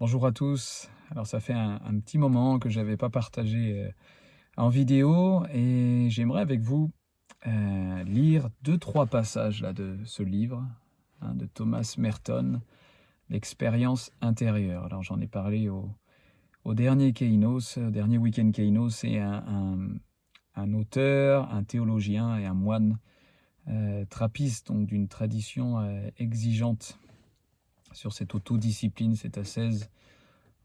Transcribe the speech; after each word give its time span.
Bonjour 0.00 0.24
à 0.24 0.32
tous. 0.32 0.88
Alors 1.10 1.26
ça 1.26 1.40
fait 1.40 1.52
un, 1.52 1.78
petit 2.00 2.16
moment 2.16 2.58
que 2.58 2.70
je 2.70 2.80
n'avais 2.80 2.96
pas 2.96 3.10
partagé 3.10 3.82
euh, 3.82 3.90
en 4.56 4.70
vidéo 4.70 5.44
et 5.52 6.06
j'aimerais 6.08 6.40
avec 6.40 6.62
vous 6.62 6.90
euh, 7.46 8.02
lire 8.04 8.48
deux 8.62 8.78
trois 8.78 9.04
passages 9.04 9.60
là 9.60 9.74
de 9.74 9.98
ce 10.06 10.22
livre 10.22 10.64
hein, 11.20 11.34
de 11.34 11.44
Thomas 11.44 11.96
Merton, 11.98 12.62
l'expérience 13.28 14.10
intérieure. 14.22 14.86
Alors 14.86 15.02
j'en 15.02 15.20
ai 15.20 15.26
parlé 15.26 15.68
au, 15.68 15.92
dernier 16.64 17.12
Keynos, 17.12 17.76
dernier 17.76 18.16
week-end 18.16 18.52
Keynos, 18.52 18.88
c'est 18.88 19.18
un, 19.18 20.72
auteur, 20.72 21.52
un 21.52 21.62
théologien 21.62 22.38
et 22.38 22.46
un 22.46 22.54
moine 22.54 22.98
euh, 23.68 24.06
trappiste, 24.06 24.68
donc 24.68 24.86
d'une 24.86 25.08
tradition 25.08 25.78
exigeante 26.16 26.98
sur 27.92 28.12
cette 28.12 28.34
autodiscipline, 28.34 29.16
cette 29.16 29.38
ascèse 29.38 29.90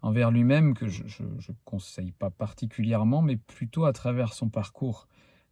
envers 0.01 0.29
lui-même 0.29 0.75
que 0.75 0.87
je 0.87 1.23
ne 1.23 1.55
conseille 1.63 2.11
pas 2.11 2.29
particulièrement, 2.29 3.21
mais 3.21 3.37
plutôt 3.37 3.85
à 3.85 3.93
travers 3.93 4.33
son 4.33 4.49
parcours 4.49 5.07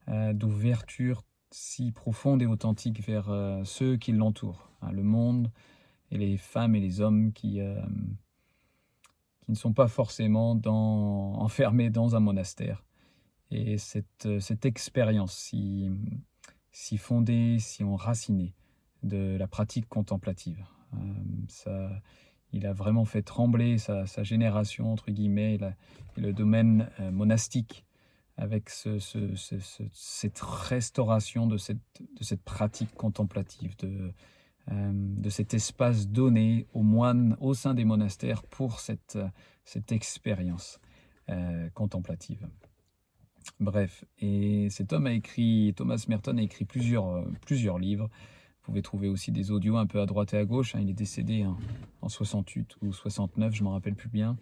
euh, 0.10 0.34
d'ouverture 0.34 1.24
si 1.50 1.92
profonde 1.92 2.42
et 2.42 2.46
authentique 2.46 3.00
vers 3.08 3.30
euh, 3.30 3.64
ceux 3.64 3.96
qui 3.96 4.12
l'entourent, 4.12 4.70
hein, 4.82 4.92
le 4.92 5.04
monde 5.04 5.50
et 6.12 6.18
les 6.18 6.36
femmes 6.36 6.76
et 6.76 6.82
les 6.82 7.00
hommes 7.00 7.32
qui, 7.32 7.62
euh, 7.62 7.82
ne 9.48 9.56
sont 9.56 9.72
pas 9.72 9.88
forcément 9.88 10.60
enfermés 10.66 11.90
dans 11.90 12.16
un 12.16 12.20
monastère. 12.20 12.84
Et 13.50 13.78
cette, 13.78 14.66
expérience 14.66 15.36
si 16.72 16.98
fondée, 16.98 17.60
si 17.60 17.84
enracinée 17.84 18.56
de 19.04 19.38
la 19.38 19.48
pratique 19.48 19.88
contemplative. 19.88 20.66
Euh, 21.68 21.90
il 22.52 22.68
a 22.68 22.74
vraiment 22.74 23.06
fait 23.06 23.24
trembler 23.24 23.78
sa, 23.78 24.06
génération, 24.24 24.92
entre 24.92 25.10
guillemets, 25.12 25.56
et, 25.56 25.60
le 26.22 26.34
domaine 26.34 26.90
euh, 27.00 27.12
monastique 27.12 27.86
avec 28.38 28.70
cette 28.70 30.40
restauration 30.40 31.48
de 31.48 31.58
cette, 31.58 32.42
pratique 32.44 32.94
contemplative, 32.96 33.76
de, 33.78 34.12
euh, 34.72 34.92
de 34.94 35.30
cet 35.30 35.54
espace 35.54 36.08
donné 36.08 36.68
aux 36.74 36.84
moines 36.84 37.38
au 37.40 37.54
sein 37.54 37.74
des 37.74 37.86
monastères 37.86 38.44
pour 38.44 38.80
cette, 38.80 39.18
expérience 39.90 40.80
contemplative. 41.74 42.48
Bref, 43.60 44.04
et 44.20 44.70
cet 44.70 44.94
a 44.94 45.12
écrit, 45.14 45.74
Thomas 45.76 46.04
Merton 46.10 46.38
a 46.38 46.42
écrit 46.42 46.66
plusieurs 46.66 47.80
livres. 47.80 48.10
Vous 48.64 48.72
pouvez 48.72 48.82
trouver 48.82 49.10
aussi 49.10 49.34
des 49.34 49.52
audios 49.52 49.76
un 49.76 49.86
peu 49.86 50.00
à 50.00 50.06
droite 50.06 50.34
et 50.34 50.38
à 50.38 50.46
gauche. 50.46 50.74
Hein. 50.74 50.80
Il 50.82 50.90
est 50.90 50.94
décédé 50.94 51.46
en 52.02 52.08
68 52.08 52.78
ou 52.82 52.94
69, 52.94 53.54
je 53.54 53.60
ne 53.60 53.66
m'en 53.66 53.72
rappelle 53.72 53.96
plus 53.96 54.08
bien. 54.08 54.38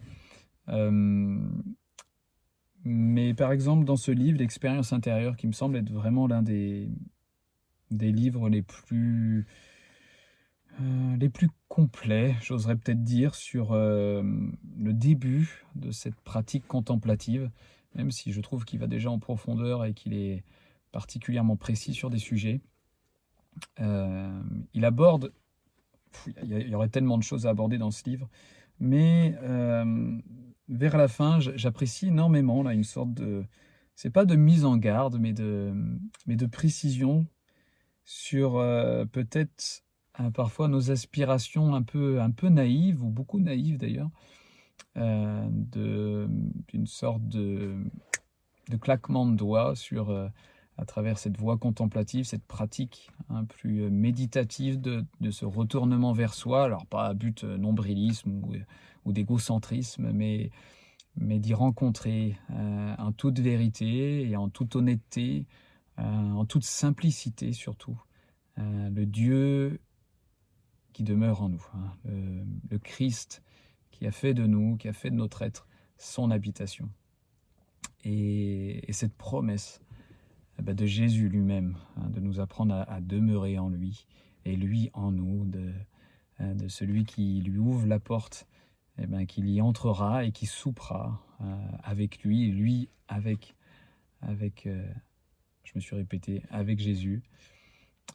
Euh, 0.69 1.39
mais 2.83 3.33
par 3.33 3.52
exemple, 3.52 3.83
dans 3.83 3.95
ce 3.95 4.11
livre, 4.11 4.38
L'expérience 4.38 4.94
intérieure, 4.94 5.36
qui 5.38 5.47
me 5.47 5.53
semble 5.53 5.75
être 5.78 5.91
vraiment 5.91 6.28
l'un 6.28 6.44
des, 6.44 6.88
des 7.89 8.11
livres 8.11 8.47
les 8.47 8.61
plus, 8.61 9.47
euh, 10.80 11.16
les 11.17 11.30
plus 11.30 11.50
complets, 11.67 12.35
j'oserais 12.44 12.75
peut-être 12.75 13.03
dire, 13.03 13.33
sur 13.33 13.72
euh, 13.72 14.22
le 14.78 14.94
début 14.94 15.66
de 15.75 15.89
cette 15.89 16.19
pratique 16.22 16.67
contemplative, 16.67 17.50
même 17.95 18.11
si 18.11 18.31
je 18.31 18.41
trouve 18.41 18.66
qu'il 18.66 18.78
va 18.78 18.85
déjà 18.85 19.09
en 19.09 19.17
profondeur 19.17 19.83
et 19.83 19.95
qu'il 19.95 20.13
est 20.13 20.44
particulièrement 20.91 21.56
précis 21.56 21.95
sur 21.95 22.11
des 22.11 22.19
sujets. 22.19 22.61
Euh, 23.80 24.41
il 24.73 24.85
aborde, 24.85 25.33
il 26.44 26.69
y 26.69 26.75
aurait 26.75 26.89
tellement 26.89 27.17
de 27.17 27.23
choses 27.23 27.45
à 27.45 27.49
aborder 27.49 27.77
dans 27.77 27.91
ce 27.91 28.03
livre, 28.09 28.30
mais 28.80 29.35
euh, 29.41 30.17
vers 30.69 30.97
la 30.97 31.07
fin, 31.07 31.39
j'apprécie 31.39 32.07
énormément 32.07 32.63
là 32.63 32.73
une 32.73 32.83
sorte 32.83 33.13
de, 33.13 33.45
c'est 33.95 34.09
pas 34.09 34.25
de 34.25 34.35
mise 34.35 34.66
en 34.66 34.77
garde, 34.77 35.19
mais 35.19 35.33
de, 35.33 35.73
mais 36.27 36.35
de 36.35 36.45
précision 36.45 37.28
sur 38.03 38.57
euh, 38.57 39.06
peut-être 39.06 39.83
parfois 40.33 40.68
nos 40.68 40.91
aspirations 40.91 41.73
un 41.73 41.83
peu, 41.83 42.22
un 42.22 42.31
peu 42.31 42.50
naïves 42.50 43.03
ou 43.03 43.09
beaucoup 43.09 43.39
naïves 43.39 43.78
d'ailleurs, 43.78 44.09
d'une 44.95 46.85
sorte 46.85 47.28
de, 47.28 47.78
de 48.69 48.78
claquement 48.78 49.25
de 49.25 49.35
doigts 49.35 49.75
sur 49.75 50.12
à 50.77 50.85
travers 50.85 51.17
cette 51.17 51.37
voie 51.37 51.57
contemplative, 51.57 52.25
cette 52.25 52.45
pratique 52.45 53.11
un 53.29 53.45
plus 53.45 53.83
euh, 53.83 53.89
méditative 53.89 54.79
de, 54.79 55.05
ce 55.29 55.45
retournement 55.45 56.13
vers 56.13 56.33
soi, 56.33 56.63
alors 56.65 56.85
pas 56.85 57.07
à 57.07 57.13
but 57.13 57.43
euh, 57.43 57.57
nombrilisme 57.57 58.31
ou, 58.31 58.53
ou 59.05 59.11
d'égocentrisme, 59.11 60.11
mais, 60.11 60.49
mais 61.15 61.39
d'y 61.39 61.53
rencontrer 61.53 62.37
euh, 62.51 62.95
en 62.97 63.11
toute 63.11 63.39
vérité 63.39 64.27
et 64.29 64.35
en 64.35 64.49
toute 64.49 64.75
honnêteté, 64.75 65.45
en 65.97 66.45
toute 66.45 66.63
simplicité 66.63 67.53
surtout, 67.53 67.99
le 68.57 69.05
Dieu 69.05 69.79
qui 70.93 71.03
demeure 71.03 71.43
en 71.43 71.49
nous, 71.49 71.63
hein, 71.75 71.91
le, 72.71 72.79
Christ 72.79 73.43
qui 73.91 74.07
a 74.07 74.11
fait 74.11 74.33
de 74.33 74.47
nous, 74.47 74.77
qui 74.77 74.88
a 74.88 74.93
fait 74.93 75.11
de 75.11 75.15
notre 75.15 75.43
être 75.43 75.67
son 75.97 76.31
habitation. 76.31 76.89
et 78.03 78.91
cette 78.93 79.13
promesse 79.13 79.79
de 80.61 80.85
Jésus 80.85 81.29
lui-même, 81.29 81.77
hein, 81.97 82.09
de 82.09 82.19
nous 82.19 82.39
apprendre 82.39 82.73
à, 82.88 83.01
demeurer 83.01 83.57
en 83.57 83.69
lui 83.69 84.05
et 84.45 84.55
lui 84.55 84.89
en 84.94 85.11
nous, 85.11 85.45
de, 85.45 85.72
hein, 86.39 86.55
celui 86.67 87.03
qui 87.03 87.41
lui 87.41 87.57
ouvre 87.57 87.85
la 87.88 87.99
porte, 87.99 88.47
eh 88.97 89.07
ben, 89.07 89.25
qu'il 89.25 89.50
y 89.50 89.61
entrera 89.61 90.25
et 90.25 90.31
qui 90.31 90.45
soupera 90.45 91.21
euh, 91.41 91.55
avec 91.83 92.23
lui, 92.23 92.50
et 92.50 92.51
lui 92.51 92.89
avec, 93.07 93.55
avec 94.21 94.67
euh, 94.67 94.85
je 95.63 95.71
me 95.75 95.81
suis 95.81 95.95
répété, 95.95 96.44
avec 96.50 96.79
Jésus. 96.79 97.23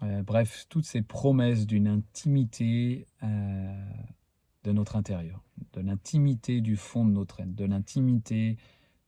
Euh, 0.03 0.23
bref, 0.23 0.67
toutes 0.69 0.85
ces 0.85 1.03
promesses 1.03 1.67
d'une 1.67 1.89
intimité 1.89 3.07
de 3.23 4.73
notre 4.73 4.97
intérieur, 4.97 5.43
de 5.73 5.81
l'intimité 5.81 6.61
du 6.61 6.77
fond 6.77 7.05
de 7.05 7.13
notre 7.13 7.41
être, 7.41 7.55
de 7.55 7.65
l'intimité 7.65 8.57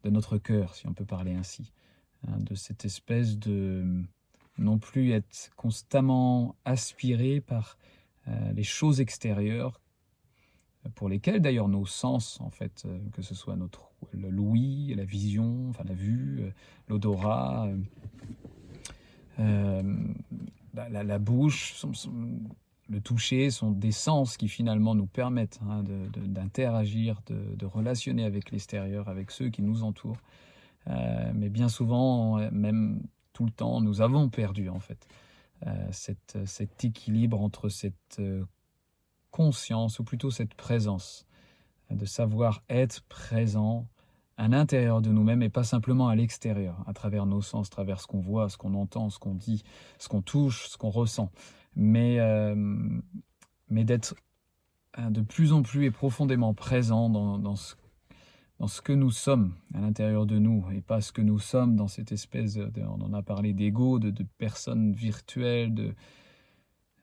de 0.05 0.11
notre 0.11 0.39
cœur, 0.39 0.75
si 0.75 0.87
on 0.87 0.95
peut 0.95 1.05
parler 1.05 1.35
ainsi. 1.35 1.73
Hein, 2.27 2.39
de 2.41 2.55
cette 2.55 2.85
espèce 2.85 3.39
de 3.39 3.85
non 4.59 4.79
plus 4.79 5.13
être 5.13 5.51
constamment 5.57 6.57
aspiré 6.65 7.41
par 7.41 7.79
euh, 8.27 8.53
les 8.53 8.65
choses 8.65 9.01
extérieures 9.01 9.81
pour 10.97 11.09
lesquelles 11.09 11.41
d'ailleurs 11.41 11.69
nos 11.69 11.87
sens, 11.87 12.41
en 12.41 12.51
fait, 12.51 12.83
euh, 12.87 12.99
que 13.13 13.23
ce 13.23 13.35
soit 13.35 13.55
notre 13.55 13.91
l'ouïe, 14.13 14.95
la 14.97 15.05
vision, 15.05 15.69
enfin 15.71 15.85
la 15.87 15.95
vue, 15.95 16.39
euh, 16.41 16.51
l'odorat, 16.89 17.69
la, 20.75 21.19
bouche, 21.21 21.85
le 22.89 23.01
toucher, 23.01 23.51
sont 23.51 23.71
des 23.71 23.93
sens 23.93 24.37
qui 24.37 24.49
finalement 24.49 24.97
nous 24.97 25.07
permettent 25.07 25.61
hein, 25.69 25.85
d'interagir, 26.17 27.21
de, 27.27 27.55
de, 27.55 27.67
relationner 27.67 28.25
avec 28.25 28.51
l'extérieur, 28.51 29.09
avec 29.09 29.31
ceux 29.31 29.51
qui 29.51 29.63
nous 29.63 29.85
entourent. 29.85 30.19
Euh, 30.89 31.33
mais 31.35 31.49
bien 31.49 31.69
souvent, 31.69 32.39
même 32.51 33.03
tout 33.33 33.45
le 33.45 33.51
temps, 33.51 33.81
nous 33.81 34.01
avons 34.01 34.29
perdu 34.29 34.69
en 34.69 34.81
fait 34.81 35.07
euh, 35.67 35.89
cet 35.93 36.85
équilibre 36.85 37.41
entre 37.41 37.69
cette 37.69 38.19
euh, 38.21 38.45
conscience, 39.31 39.99
ou 39.99 40.05
plutôt 40.05 40.31
cette 40.31 40.55
présence, 40.55 41.27
de 41.91 42.05
savoir 42.05 42.63
être 42.69 43.03
présent 43.09 43.87
à 44.37 44.49
l'intérieur 44.49 45.03
de 45.03 45.11
nous-mêmes 45.11 45.43
et 45.43 45.49
pas 45.49 45.65
simplement 45.65 46.09
à 46.09 46.15
l'extérieur, 46.15 46.83
à 46.87 46.93
travers 46.93 47.27
nos 47.27 47.43
sens, 47.43 47.67
à 47.67 47.71
travers 47.71 48.01
ce 48.01 48.07
qu'on 48.07 48.21
voit, 48.21 48.49
ce 48.49 48.57
qu'on 48.57 48.75
entend, 48.75 49.11
ce 49.11 49.19
qu'on 49.19 49.35
dit, 49.35 49.65
ce 49.99 50.09
qu'on 50.09 50.23
touche, 50.23 50.69
ce 50.69 50.77
qu'on 50.77 50.91
ressent, 50.91 51.31
mais, 51.75 52.19
mais 53.69 53.85
d'être 53.85 54.15
de 54.97 55.21
plus 55.23 55.53
en 55.53 55.63
plus 55.63 55.87
et 55.87 55.91
profondément 55.91 56.55
présent 56.55 57.11
dans, 57.11 57.39
dans 57.39 57.57
ce 57.57 57.75
dans 58.59 58.67
ce 58.67 58.81
que 58.81 58.93
nous 58.93 59.11
sommes 59.11 59.55
à 59.75 59.81
l'intérieur 59.81 60.27
de 60.27 60.39
nous 60.39 60.65
et 60.73 60.81
pas 60.81 61.01
ce 61.01 61.13
que 61.13 61.23
nous 61.23 61.39
sommes 61.39 61.77
dans 61.77 61.89
cette 61.89 62.13
espèce, 62.13 62.55
de, 62.55 62.83
on 62.83 63.01
en 63.01 63.13
a 63.15 63.23
parlé 63.23 63.53
d'ego, 63.53 63.99
de, 63.99 64.11
de, 64.11 64.25
personnes 64.39 64.93
virtuelles, 64.93 65.75
de, 65.75 65.95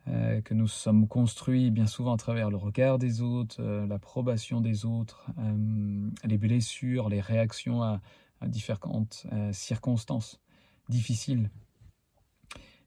euh, 0.08 0.40
que 0.42 0.54
nous 0.54 0.68
sommes 0.68 1.08
construits 1.08 1.72
bien 1.72 1.88
souvent 1.88 2.14
à 2.14 2.18
travers 2.18 2.52
le 2.52 2.58
regard 2.58 3.00
des 3.00 3.22
autres, 3.22 3.56
euh, 3.60 3.88
l'approbation 3.88 4.62
des 4.62 4.86
autres, 4.86 5.26
euh, 5.40 6.12
les 6.24 6.38
blessures, 6.38 7.10
les 7.10 7.22
réactions 7.22 7.82
à, 7.82 8.02
différentes 8.42 9.26
circonstances 9.54 10.40
difficiles, 10.88 11.50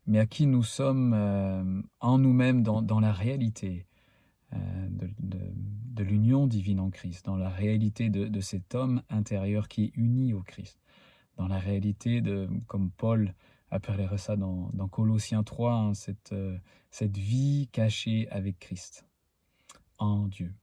mais 0.06 0.20
à 0.20 0.26
qui 0.26 0.46
nous 0.46 0.62
sommes 0.62 1.82
en 2.00 2.18
nous-mêmes 2.18 2.62
dans, 2.62 2.80
dans, 2.80 3.00
la 3.00 3.12
réalité 3.12 3.86
de, 4.52 5.08
de 5.98 6.04
l'union 6.04 6.46
divine 6.46 6.78
en 6.78 6.90
Christ, 6.90 7.26
dans 7.26 7.36
la 7.36 7.48
réalité 7.48 8.08
de, 8.08 8.40
cet 8.40 8.76
homme 8.76 9.02
intérieur 9.10 9.66
qui 9.66 9.84
est 9.84 9.92
uni 9.96 10.32
au 10.32 10.42
Christ, 10.42 10.80
dans 11.36 11.48
la 11.48 11.58
réalité 11.58 12.20
de, 12.20 12.48
comme 12.68 12.90
Paul 12.92 13.34
appellerait 13.70 14.18
ça 14.18 14.36
dans, 14.36 14.70
Colossiens 14.92 15.42
3, 15.42 15.72
hein, 15.72 15.94
cette, 15.94 16.32
euh, 16.32 16.56
cette 16.90 17.18
vie 17.18 17.68
cachée 17.72 18.28
avec 18.30 18.60
Christ 18.60 19.06
en 19.98 20.28
Dieu. 20.28 20.54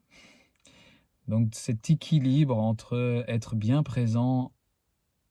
Donc 1.27 1.49
cet 1.53 1.89
équilibre 1.89 2.57
entre 2.57 3.25
être 3.27 3.55
bien 3.55 3.83
présent 3.83 4.53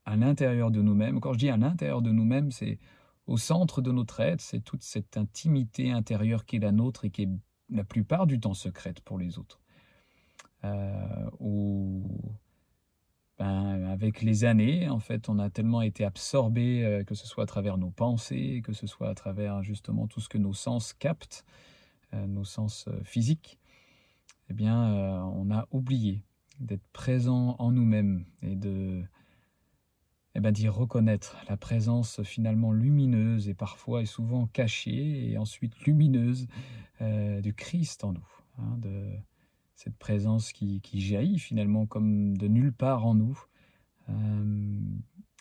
à 0.04 0.16
l'intérieur 0.16 0.70
de 0.70 0.82
nous-mêmes, 0.82 1.18
quand 1.18 1.32
je 1.32 1.38
dis 1.38 1.48
à 1.48 1.56
l'intérieur 1.56 2.02
de 2.02 2.10
nous-mêmes, 2.10 2.50
c'est 2.50 2.78
au 3.26 3.38
centre 3.38 3.80
de 3.80 3.90
notre 3.90 4.20
être, 4.20 4.42
c'est 4.42 4.60
toute 4.60 4.82
cette 4.82 5.16
intimité 5.16 5.90
intérieure 5.90 6.44
qui 6.44 6.56
est 6.56 6.60
la 6.60 6.72
nôtre 6.72 7.06
et 7.06 7.10
qui 7.10 7.22
est 7.22 7.28
la 7.74 7.84
plupart 7.84 8.26
du 8.26 8.40
temps 8.40 8.54
secrète 8.54 9.00
pour 9.00 9.18
les 9.18 9.38
autres. 9.38 9.60
Euh, 10.64 12.00
ben, 13.38 13.84
avec 13.90 14.22
les 14.22 14.44
années, 14.44 14.88
en 14.88 15.00
fait, 15.00 15.28
on 15.28 15.38
a 15.38 15.50
tellement 15.50 15.82
été 15.82 16.04
absorbé, 16.04 16.84
euh, 16.84 17.04
que 17.04 17.14
ce 17.14 17.26
soit 17.26 17.42
à 17.42 17.46
travers 17.46 17.76
nos 17.76 17.90
pensées, 17.90 18.62
que 18.64 18.72
ce 18.72 18.86
soit 18.86 19.08
à 19.08 19.14
travers 19.14 19.62
justement 19.62 20.06
tout 20.06 20.20
ce 20.20 20.28
que 20.28 20.38
nos 20.38 20.52
sens 20.52 20.92
captent, 20.92 21.44
euh, 22.14 22.26
nos 22.26 22.44
sens 22.44 22.88
physiques, 23.02 23.58
eh 24.50 24.54
bien, 24.54 25.24
on 25.34 25.50
a 25.50 25.66
oublié 25.70 26.22
d'être 26.60 26.86
présent 26.92 27.56
en 27.58 27.72
nous-mêmes 27.72 28.24
et 28.42 28.54
de 28.54 29.02
eh 30.34 30.40
ben, 30.40 30.52
d'y 30.52 30.68
reconnaître 30.68 31.36
la 31.48 31.56
présence 31.56 32.22
finalement 32.22 32.72
lumineuse 32.72 33.48
et 33.48 33.54
parfois 33.54 34.02
et 34.02 34.06
souvent 34.06 34.46
cachée 34.46 35.30
et 35.30 35.38
ensuite 35.38 35.78
lumineuse 35.86 36.48
du 37.00 37.52
Christ 37.54 38.02
en 38.04 38.12
nous, 38.12 38.28
hein, 38.58 38.78
de, 38.78 39.18
cette 39.74 39.96
présence 39.96 40.52
qui, 40.52 40.80
jaillit 40.94 41.38
finalement 41.38 41.86
comme 41.86 42.36
de 42.36 42.48
nulle 42.48 42.72
part 42.72 43.06
en 43.06 43.14
nous, 43.14 43.38
euh, 44.08 44.80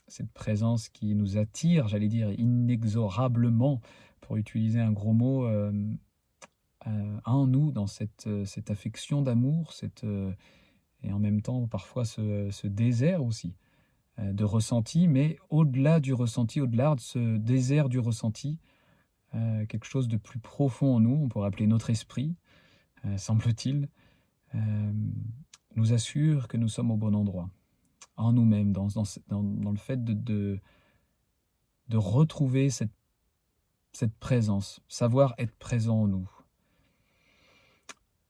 cette 0.07 0.31
présence 0.31 0.89
qui 0.89 1.15
nous 1.15 1.37
attire, 1.37 1.87
j'allais 1.87 2.07
dire 2.07 2.31
inexorablement, 2.31 3.81
pour 4.21 4.37
utiliser 4.37 4.79
un 4.79 4.91
gros 4.91 5.13
mot, 5.13 5.45
euh, 5.45 5.71
euh, 6.87 7.17
en 7.25 7.47
nous, 7.47 7.71
dans 7.71 7.87
cette, 7.87 8.27
cette 8.45 8.71
affection 8.71 9.21
d'amour, 9.21 9.73
cette, 9.73 10.05
et 11.03 11.11
en 11.11 11.19
même 11.19 11.41
temps 11.41 11.67
parfois 11.67 12.05
ce 12.05 12.67
désert 12.67 13.23
aussi 13.23 13.53
de 14.19 14.43
ressenti, 14.43 15.07
mais 15.07 15.37
au-delà 15.49 15.99
du 15.99 16.13
ressenti, 16.13 16.61
au-delà 16.61 16.95
de 16.95 16.99
ce 16.99 17.37
désert 17.37 17.89
du 17.89 17.99
ressenti, 17.99 18.59
quelque 19.31 19.85
chose 19.85 20.07
de 20.07 20.17
plus 20.17 20.39
profond 20.39 20.95
en 20.95 20.99
nous, 20.99 21.15
on 21.23 21.29
pourrait 21.29 21.47
appeler 21.47 21.65
notre 21.65 21.89
esprit, 21.89 22.35
semble-t-il, 23.17 23.89
euh, 24.55 24.93
nous 25.75 25.93
assure 25.93 26.47
que 26.47 26.57
nous 26.57 26.67
sommes 26.67 26.91
au 26.91 26.97
bon 26.97 27.15
endroit, 27.15 27.49
en 28.15 28.33
nous-mêmes, 28.33 28.71
dans, 28.71 28.85
le 28.85 29.77
fait 29.77 30.03
de, 30.03 30.59
de, 31.89 31.97
retrouver 31.97 32.69
cette, 32.69 32.91
cette 33.91 34.13
présence, 34.13 34.81
savoir 34.87 35.33
être 35.39 35.55
présent 35.57 36.01
en 36.01 36.07
nous. 36.07 36.29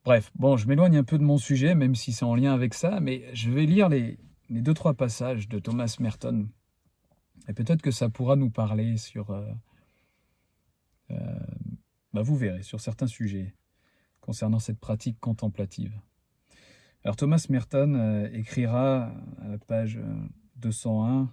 Bref, 0.05 0.31
bon, 0.35 0.55
je 0.55 0.67
m'éloigne 0.67 0.95
un 0.95 1.03
peu 1.03 1.17
de 1.17 1.23
mon 1.23 1.37
sujet, 1.37 1.75
même 1.75 1.95
si 1.95 2.13
c'est 2.13 2.23
en 2.23 2.35
lien 2.35 2.53
avec 2.53 2.73
ça, 2.73 3.01
mais 3.01 3.25
je 3.33 3.51
vais 3.51 3.65
lire 3.65 3.89
les, 3.89 4.17
les 4.49 4.61
deux, 4.61 4.73
trois 4.73 4.93
passages 4.93 5.47
de 5.47 5.59
Thomas 5.59 5.95
Merton. 5.99 6.47
Et 7.47 7.53
peut-être 7.53 7.81
que 7.81 7.91
ça 7.91 8.09
pourra 8.09 8.35
nous 8.35 8.49
parler 8.49 8.97
sur... 8.97 9.31
Euh, 9.31 9.45
euh, 11.11 11.39
bah 12.13 12.21
vous 12.21 12.37
verrez, 12.37 12.61
sur 12.61 12.79
certains 12.79 13.07
sujets 13.07 13.53
concernant 14.21 14.59
cette 14.59 14.79
pratique 14.79 15.19
contemplative. 15.19 15.99
Alors 17.03 17.17
Thomas 17.17 17.45
Merton 17.49 17.95
euh, 17.95 18.29
écrira 18.31 19.11
à 19.41 19.47
la 19.49 19.57
page 19.57 19.99
201 20.57 21.21
euh, 21.21 21.25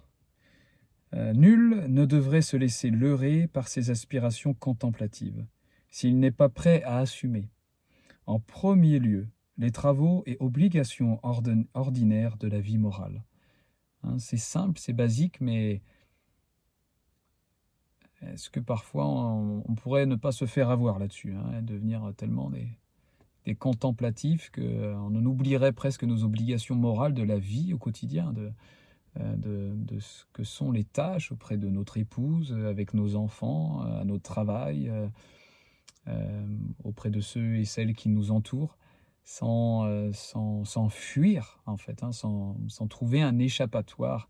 euh, 1.13 1.33
Nul 1.33 1.85
ne 1.87 2.05
devrait 2.05 2.41
se 2.41 2.57
laisser 2.57 2.89
leurrer 2.89 3.47
par 3.47 3.67
ses 3.67 3.89
aspirations 3.89 4.53
contemplatives, 4.53 5.45
s'il 5.89 6.19
n'est 6.19 6.31
pas 6.31 6.49
prêt 6.49 6.83
à 6.83 6.97
assumer, 6.97 7.49
en 8.25 8.39
premier 8.39 8.99
lieu, 8.99 9.27
les 9.57 9.71
travaux 9.71 10.23
et 10.25 10.37
obligations 10.39 11.19
ordinaires 11.73 12.37
de 12.37 12.47
la 12.47 12.59
vie 12.59 12.77
morale. 12.77 13.23
Hein, 14.03 14.17
c'est 14.19 14.37
simple, 14.37 14.79
c'est 14.79 14.93
basique, 14.93 15.39
mais 15.41 15.81
est-ce 18.21 18.49
que 18.49 18.59
parfois 18.59 19.07
on, 19.07 19.75
pourrait 19.75 20.05
ne 20.05 20.15
pas 20.15 20.31
se 20.31 20.45
faire 20.45 20.69
avoir 20.69 20.99
là-dessus, 20.99 21.33
hein, 21.33 21.61
devenir 21.61 22.13
tellement 22.17 22.49
des, 22.49 22.67
contemplatifs, 23.55 24.51
qu'on 24.51 24.61
euh, 24.61 24.95
en 24.95 25.25
oublierait 25.25 25.73
presque 25.73 26.03
nos 26.03 26.23
obligations 26.23 26.75
morales 26.75 27.13
de 27.13 27.23
la 27.23 27.39
vie 27.39 27.73
au 27.73 27.77
quotidien, 27.77 28.31
de, 28.33 28.51
euh, 29.19 29.75
ce 29.99 30.23
que 30.31 30.43
sont 30.43 30.71
les 30.71 30.83
tâches 30.83 31.31
auprès 31.31 31.57
de 31.57 31.67
notre 31.67 31.97
épouse, 31.97 32.53
euh, 32.53 32.69
avec 32.69 32.93
nos 32.93 33.15
enfants, 33.15 33.81
à 33.81 34.05
notre 34.05 34.23
travail, 34.23 34.91
auprès 36.83 37.09
de 37.09 37.21
ceux 37.21 37.57
et 37.57 37.65
celles 37.65 37.93
qui 37.93 38.09
nous 38.09 38.31
entourent, 38.31 38.77
sans, 39.23 40.11
sans, 40.13 40.89
fuir, 40.89 41.61
en 41.65 41.77
fait, 41.77 42.03
hein, 42.03 42.11
sans, 42.11 42.87
trouver 42.89 43.21
un 43.21 43.39
échappatoire 43.39 44.29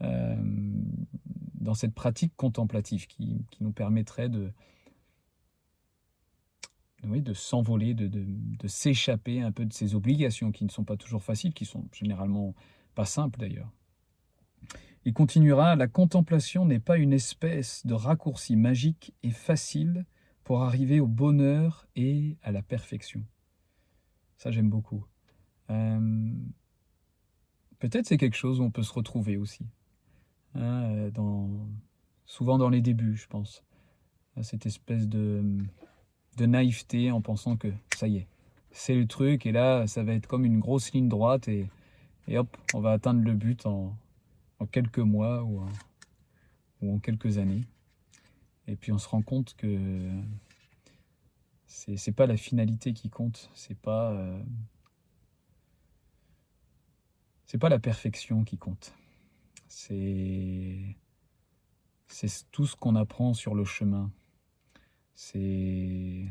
dans 0.00 1.74
cette 1.74 1.94
pratique 1.94 2.34
contemplative 2.36 3.06
qui, 3.06 3.44
nous 3.60 3.72
permettrait 3.72 4.28
de, 4.28 4.52
de 7.04 7.34
s'envoler, 7.34 7.94
de, 7.94 8.08
de, 8.08 8.68
s'échapper 8.68 9.40
un 9.40 9.52
peu 9.52 9.64
de 9.64 9.72
ces 9.72 9.94
obligations 9.94 10.52
qui 10.52 10.64
ne 10.64 10.70
sont 10.70 10.84
pas 10.84 10.96
toujours 10.96 11.22
faciles, 11.22 11.54
qui 11.54 11.64
sont 11.64 11.86
généralement 11.92 12.54
pas 12.94 13.04
simples 13.04 13.38
d'ailleurs. 13.38 13.70
Il 15.04 15.14
continuera, 15.14 15.74
la 15.74 15.88
contemplation 15.88 16.64
n'est 16.64 16.78
pas 16.78 16.96
une 16.96 17.12
espèce 17.12 17.84
de 17.86 17.94
raccourci 17.94 18.54
magique 18.54 19.14
et 19.22 19.30
facile 19.30 20.06
pour 20.44 20.62
arriver 20.62 21.00
au 21.00 21.08
bonheur 21.08 21.86
et 21.96 22.36
à 22.42 22.52
la 22.52 22.62
perfection. 22.62 23.24
Ça 24.42 24.50
j'aime 24.50 24.70
beaucoup. 24.70 25.04
Euh, 25.70 26.32
peut-être 27.78 28.06
c'est 28.06 28.16
quelque 28.16 28.36
chose 28.36 28.58
où 28.58 28.64
on 28.64 28.72
peut 28.72 28.82
se 28.82 28.92
retrouver 28.92 29.36
aussi. 29.36 29.64
Hein, 30.56 31.10
dans, 31.10 31.48
souvent 32.26 32.58
dans 32.58 32.68
les 32.68 32.80
débuts, 32.80 33.14
je 33.14 33.28
pense. 33.28 33.62
Cette 34.42 34.66
espèce 34.66 35.06
de 35.06 35.64
naïveté 36.40 37.12
en 37.12 37.20
pensant 37.20 37.56
que 37.56 37.68
ça 37.94 38.08
y 38.08 38.16
est, 38.16 38.26
c'est 38.72 38.96
le 38.96 39.06
truc 39.06 39.46
et 39.46 39.52
là 39.52 39.86
ça 39.86 40.02
va 40.02 40.12
être 40.12 40.26
comme 40.26 40.44
une 40.44 40.58
grosse 40.58 40.92
ligne 40.92 41.08
droite 41.08 41.46
et, 41.46 41.68
hop, 42.36 42.56
on 42.74 42.80
va 42.80 42.90
atteindre 42.90 43.22
le 43.22 43.34
but 43.34 43.64
en, 43.64 43.96
quelques 44.72 44.98
mois 44.98 45.44
ou 45.44 45.60
en, 46.90 46.98
quelques 46.98 47.38
années. 47.38 47.62
Et 48.66 48.74
puis 48.74 48.90
on 48.90 48.98
se 48.98 49.08
rend 49.08 49.22
compte 49.22 49.54
que 49.56 50.10
c'est, 51.72 51.96
c'est 51.96 52.12
pas 52.12 52.26
la 52.26 52.36
finalité 52.36 52.92
qui 52.92 53.08
compte, 53.08 53.50
c'est 53.54 53.78
pas 53.78 54.12
euh, 54.12 54.42
c'est 57.46 57.58
pas 57.58 57.70
la 57.70 57.78
perfection 57.78 58.44
qui 58.44 58.58
compte. 58.58 58.94
C'est 59.68 60.96
c'est 62.08 62.50
tout 62.50 62.66
ce 62.66 62.76
qu'on 62.76 62.94
apprend 62.94 63.32
sur 63.32 63.54
le 63.54 63.64
chemin. 63.64 64.12
C'est 65.14 66.26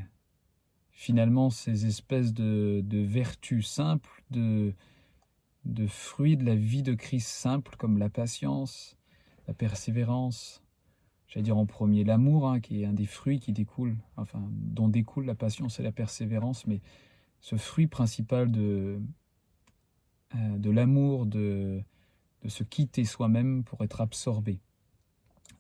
finalement 0.92 1.50
ces 1.50 1.88
espèces 1.88 2.34
de, 2.34 2.84
vertus 2.92 3.68
simples, 3.68 4.24
de, 4.30 4.76
de 5.66 5.88
fruits 5.88 6.38
de 6.38 6.46
la 6.46 6.56
vie 6.56 6.84
de 6.84 6.94
Christ 6.94 7.28
simple, 7.28 7.76
comme 7.78 7.98
la 7.98 8.10
patience, 8.10 8.96
la 9.48 9.56
persévérance, 9.56 10.62
j'allais 11.32 11.44
dire 11.46 11.58
en 11.58 11.66
premier 11.66 12.04
l'amour, 12.04 12.48
hein, 12.48 12.60
qui 12.60 12.82
est 12.82 12.86
un 12.86 12.94
des 12.94 13.06
fruits 13.06 13.40
qui 13.40 13.54
découle, 13.54 13.96
enfin, 14.18 14.44
dont 14.52 14.90
découle 14.90 15.26
la 15.26 15.36
patience 15.36 15.80
et 15.80 15.84
la 15.84 15.94
persévérance, 15.94 16.68
mais 16.68 16.82
ce 17.40 17.56
fruit 17.56 17.88
principal 17.88 18.52
de, 18.52 19.00
euh, 20.36 20.58
de 20.58 20.70
l'amour, 20.70 21.26
de, 21.26 21.82
de 22.44 22.50
se 22.50 22.64
quitter 22.64 23.06
soi-même 23.06 23.64
pour 23.64 23.82
être 23.82 24.02
absorbé 24.02 24.60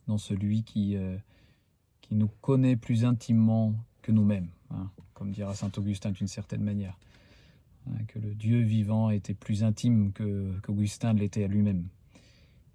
dans 0.08 0.18
celui 0.18 0.63
qui, 0.63 0.98
euh, 0.98 1.18
qui 2.01 2.16
nous 2.16 2.30
connaît 2.42 2.75
plus 2.75 3.06
intimement 3.06 3.74
que 4.01 4.12
nous-mêmes, 4.12 4.50
hein, 4.72 4.92
comme 5.13 5.32
dira 5.32 5.56
saint 5.56 5.72
Augustin 5.78 6.12
d'une 6.12 6.28
certaine 6.28 6.63
manière, 6.63 7.00
hein, 7.88 8.04
que 8.10 8.20
le 8.20 8.36
Dieu 8.36 8.60
vivant 8.60 9.10
était 9.10 9.34
plus 9.34 9.63
intime 9.63 10.12
qu'Augustin 10.12 11.13
l'était 11.13 11.46
à 11.46 11.48
lui-même. 11.48 11.88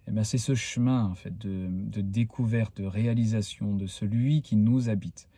Eh 0.08 0.12
bien 0.12 0.24
c'est 0.24 0.38
ce 0.38 0.54
chemin 0.54 1.04
en 1.04 1.14
fait 1.14 1.36
de, 1.36 2.00
découverte, 2.00 2.76
de 2.76 2.84
réalisation 2.84 3.74
de 3.74 3.86
celui 3.86 4.42
qui 4.42 4.56
nous 4.56 4.88
habite 4.88 5.28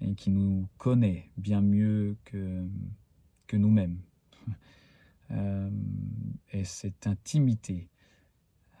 et 0.00 0.14
qui 0.14 0.30
nous 0.30 0.68
connaît 0.78 1.30
bien 1.36 1.60
mieux 1.60 2.16
que, 2.24 2.66
nous-mêmes. 3.52 4.00
Euh, 5.32 5.70
et 6.50 6.64
cette 6.64 7.06
intimité, 7.06 7.88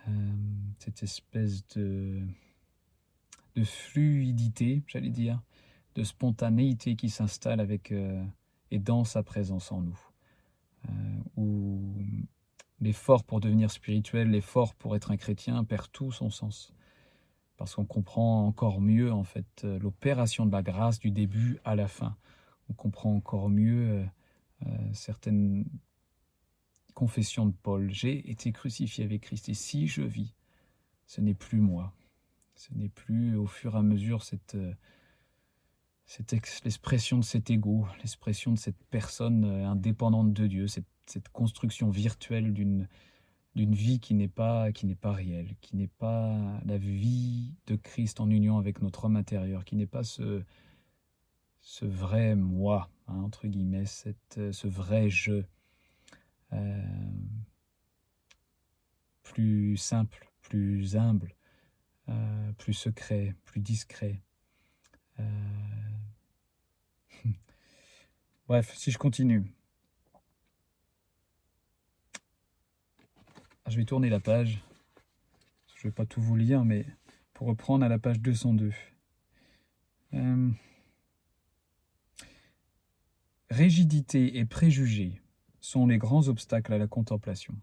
euh, 0.08 0.32
cette 0.80 1.04
espèce 1.04 1.64
de 1.68 2.24
fluidité, 3.62 4.82
j'allais 4.88 5.10
dire, 5.10 5.40
de 5.94 6.02
spontanéité 6.02 6.96
qui 6.96 7.08
s'installe 7.08 7.60
avec 7.60 7.92
euh, 7.92 8.24
et 8.72 8.80
dans 8.80 9.04
sa 9.04 9.22
présence 9.22 9.70
en 9.70 9.82
nous. 9.82 10.00
L'effort 12.80 13.24
pour 13.24 13.40
devenir 13.40 13.70
spirituel, 13.70 14.30
l'effort 14.30 14.74
pour 14.74 14.96
être 14.96 15.10
un 15.10 15.16
chrétien 15.16 15.62
perd 15.64 15.90
tout 15.92 16.12
son 16.12 16.30
sens. 16.30 16.72
Parce 17.56 17.74
qu'on 17.74 17.84
comprend 17.84 18.46
encore 18.46 18.80
mieux 18.80 19.12
en 19.12 19.24
fait 19.24 19.62
euh, 19.64 19.78
l'opération 19.78 20.46
de 20.46 20.52
la 20.52 20.62
grâce 20.62 20.98
du 20.98 21.10
début 21.10 21.58
à 21.64 21.74
la 21.74 21.88
fin. 21.88 22.16
On 22.68 22.72
comprend 22.72 23.14
encore 23.14 23.48
mieux 23.50 24.06
certaines 24.92 25.64
confession 27.00 27.46
de 27.46 27.54
Paul, 27.62 27.90
j'ai 27.90 28.30
été 28.30 28.52
crucifié 28.52 29.04
avec 29.04 29.22
Christ 29.22 29.48
et 29.48 29.54
si 29.54 29.86
je 29.86 30.02
vis, 30.02 30.34
ce 31.06 31.22
n'est 31.22 31.32
plus 31.32 31.60
moi. 31.60 31.94
Ce 32.54 32.74
n'est 32.74 32.90
plus 32.90 33.36
au 33.36 33.46
fur 33.46 33.74
et 33.74 33.78
à 33.78 33.82
mesure 33.82 34.20
euh, 34.20 34.20
cette 34.20 34.56
l'expression 36.64 37.18
de 37.18 37.24
cet 37.24 37.50
ego, 37.50 37.86
l'expression 37.98 38.52
de 38.52 38.58
cette 38.58 38.82
personne 38.90 39.44
euh, 39.44 39.68
indépendante 39.68 40.32
de 40.32 40.46
Dieu, 40.46 40.66
cette, 40.66 40.86
construction 41.32 41.90
virtuelle 41.90 42.52
d'une 42.52 42.86
vie 43.56 43.98
qui 43.98 44.14
n'est 44.14 44.28
pas 44.28 44.70
qui 44.70 44.86
n'est 44.86 44.96
réelle, 45.02 45.56
qui 45.60 45.74
n'est 45.74 45.88
pas 45.88 46.60
la 46.64 46.78
vie 46.78 47.52
de 47.66 47.74
Christ 47.74 48.20
en 48.20 48.30
union 48.30 48.58
avec 48.58 48.80
notre 48.80 49.06
homme 49.06 49.16
intérieur, 49.16 49.64
qui 49.64 49.74
n'est 49.74 49.88
pas 49.88 50.04
ce 50.04 50.44
vrai 51.82 52.36
moi 52.36 52.90
hein, 53.08 53.22
entre 53.22 53.48
guillemets, 53.48 53.86
euh, 54.38 54.52
ce 54.52 54.68
vrai 54.68 55.10
je 55.10 55.42
euh, 56.52 56.82
plus 59.24 59.76
simple, 59.76 60.30
plus 60.42 60.96
humble, 60.96 61.34
plus 62.56 62.74
secret, 62.74 63.34
plus 63.44 63.60
discret. 63.60 64.22
Bref, 68.50 68.74
si 68.74 68.90
je 68.90 68.98
continue. 68.98 69.44
Je 73.68 73.76
vais 73.76 73.84
tourner 73.84 74.08
la 74.08 74.18
page. 74.18 74.60
Je 75.76 75.86
ne 75.86 75.90
vais 75.90 75.94
pas 75.94 76.04
tout 76.04 76.20
vous 76.20 76.34
lire, 76.34 76.64
mais 76.64 76.84
pour 77.32 77.46
reprendre 77.46 77.84
à 77.84 77.88
la 77.88 78.00
page 78.00 78.18
202. 78.18 78.72
Euh, 80.14 80.50
rigidité 83.50 84.38
et 84.38 84.44
préjugés 84.44 85.22
sont 85.60 85.86
les 85.86 85.98
grands 85.98 86.26
obstacles 86.26 86.72
à 86.72 86.78
la 86.78 86.88
contemplation. 86.88 87.54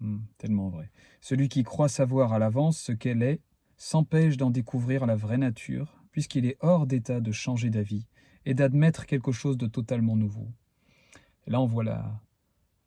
Hmm, 0.00 0.20
tellement 0.38 0.70
vrai. 0.70 0.90
Celui 1.20 1.50
qui 1.50 1.64
croit 1.64 1.90
savoir 1.90 2.32
à 2.32 2.38
l'avance 2.38 2.78
ce 2.78 2.92
qu'elle 2.92 3.22
est 3.22 3.42
s'empêche 3.76 4.38
d'en 4.38 4.50
découvrir 4.50 5.04
la 5.04 5.16
vraie 5.16 5.36
nature, 5.36 6.02
puisqu'il 6.12 6.46
est 6.46 6.56
hors 6.60 6.86
d'état 6.86 7.20
de 7.20 7.30
changer 7.30 7.68
d'avis 7.68 8.06
et 8.46 8.54
d'admettre 8.54 9.06
quelque 9.06 9.32
chose 9.32 9.56
de 9.56 9.66
totalement 9.66 10.16
nouveau. 10.16 10.48
Là, 11.46 11.60
on 11.60 11.66
voit 11.66 11.84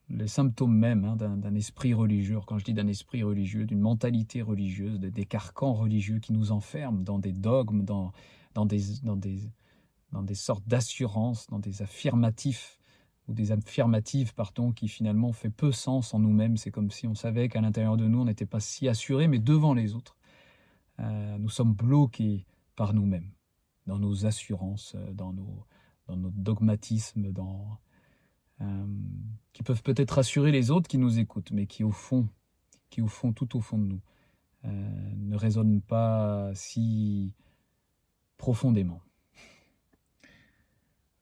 les 0.10 0.28
symptômes 0.28 0.76
même 0.76 1.06
hein, 1.06 1.16
d'un 1.16 1.56
esprit 1.56 1.94
religieux. 1.94 2.40
Quand 2.46 2.58
je 2.58 2.66
dis 2.66 2.74
d'un 2.74 2.88
esprit 2.88 3.24
religieux, 3.24 3.66
d'une 3.66 3.80
mentalité 3.80 4.42
religieuse, 4.42 5.00
des 5.00 5.26
carcans 5.26 5.74
religieux 5.74 6.20
qui 6.20 6.34
nous 6.34 6.52
enferment 6.52 7.02
dans 7.02 7.20
des 7.20 7.34
dogmes, 7.34 7.84
dans 7.84 8.12
des 8.66 10.36
sortes 10.36 10.68
d'assurances, 10.68 11.48
dans 11.48 11.60
des 11.60 11.82
affirmatifs 11.82 12.80
ou 13.28 13.34
des 13.34 13.52
affirmatives, 13.52 14.34
pardon, 14.34 14.72
qui 14.72 14.88
finalement 14.88 15.34
fait 15.34 15.50
peu 15.50 15.72
sens 15.72 16.14
en 16.14 16.20
nous-mêmes. 16.20 16.58
C'est 16.58 16.72
comme 16.72 16.92
si 16.92 17.08
on 17.08 17.16
savait 17.16 17.50
qu'à 17.50 17.62
l'intérieur 17.62 17.98
de 17.98 18.08
nous, 18.08 18.22
on 18.22 18.26
n'était 18.26 18.46
pas 18.46 18.62
si 18.62 18.88
assuré, 18.88 19.28
mais 19.28 19.40
devant 19.40 19.74
les 19.74 19.96
autres, 19.96 20.16
euh, 21.00 21.38
nous 21.38 21.50
sommes 21.50 21.74
bloqués 21.74 22.46
par 22.76 22.94
nous-mêmes, 22.94 23.30
dans 23.88 23.98
nos 23.98 24.25
assurances, 24.25 24.96
dans 25.13 25.34
nos, 25.34 25.65
dans 26.08 26.17
notre 26.17 26.38
dogmatisme, 26.38 27.32
dans, 27.32 27.79
euh, 28.62 28.86
qui 29.53 29.63
peuvent 29.63 29.84
peut-être 29.84 30.12
rassurer 30.12 30.51
les 30.51 30.72
autres 30.72 30.88
qui 30.88 30.98
nous 30.98 31.20
écoutent, 31.20 31.51
mais 31.51 31.67
qui 31.67 31.84
au 31.84 31.91
fond, 31.91 32.27
qui 32.89 33.01
au 33.01 33.08
fond, 33.08 33.34
tout 33.34 33.56
au 33.58 33.62
fond 33.62 33.77
de 33.77 33.86
nous, 33.86 34.01
euh, 34.65 35.13
ne 35.15 35.36
résonnent 35.36 35.82
pas 35.82 36.51
si 36.53 37.34
profondément. 38.38 39.01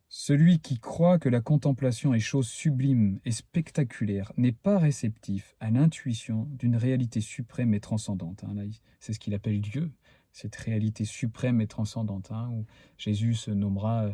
Celui 0.07 0.59
qui 0.59 0.79
croit 0.79 1.19
que 1.19 1.27
la 1.27 1.41
contemplation 1.41 2.13
est 2.13 2.19
chose 2.19 2.47
sublime 2.47 3.19
et 3.25 3.31
spectaculaire 3.31 4.31
n'est 4.37 4.53
pas 4.53 4.79
réceptif 4.79 5.55
à 5.59 5.71
l'intuition 5.71 6.47
d'une 6.51 6.77
réalité 6.77 7.19
suprême 7.19 7.73
et 7.73 7.81
transcendante. 7.81 8.45
Hein. 8.45 8.55
c'est 9.01 9.11
ce 9.11 9.19
qu'il 9.19 9.33
appelle 9.33 9.59
Dieu, 9.59 9.91
cette 10.35 10.57
réalité 10.57 11.05
suprême 11.05 11.61
et 11.61 11.67
transcendante, 11.67 12.29
hein, 12.29 12.49
où 12.51 12.65
Jésus 12.97 13.35
se 13.35 13.51
nommera 13.51 14.09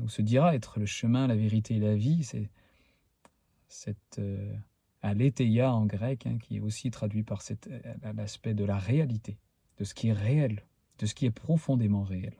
ou 0.00 0.08
se 0.08 0.20
dira 0.20 0.56
être 0.56 0.80
le 0.80 0.86
chemin, 0.86 1.28
la 1.28 1.36
vérité 1.36 1.76
et 1.76 1.78
la 1.78 1.94
vie, 1.94 2.24
c'est 2.24 2.50
cette 3.68 4.18
euh, 4.18 4.56
aletheia 5.02 5.72
en 5.72 5.86
grec, 5.86 6.26
hein, 6.26 6.38
qui 6.38 6.56
est 6.56 6.60
aussi 6.60 6.90
traduit 6.90 7.22
par 7.22 7.44
euh, 7.68 7.94
l'aspect 8.12 8.54
de 8.54 8.64
la 8.64 8.76
réalité, 8.76 9.38
de 9.78 9.84
ce 9.84 9.94
qui 9.94 10.08
est 10.08 10.12
réel, 10.12 10.64
de 10.98 11.06
ce 11.06 11.14
qui 11.14 11.26
est 11.26 11.30
profondément 11.30 12.02
réel, 12.02 12.34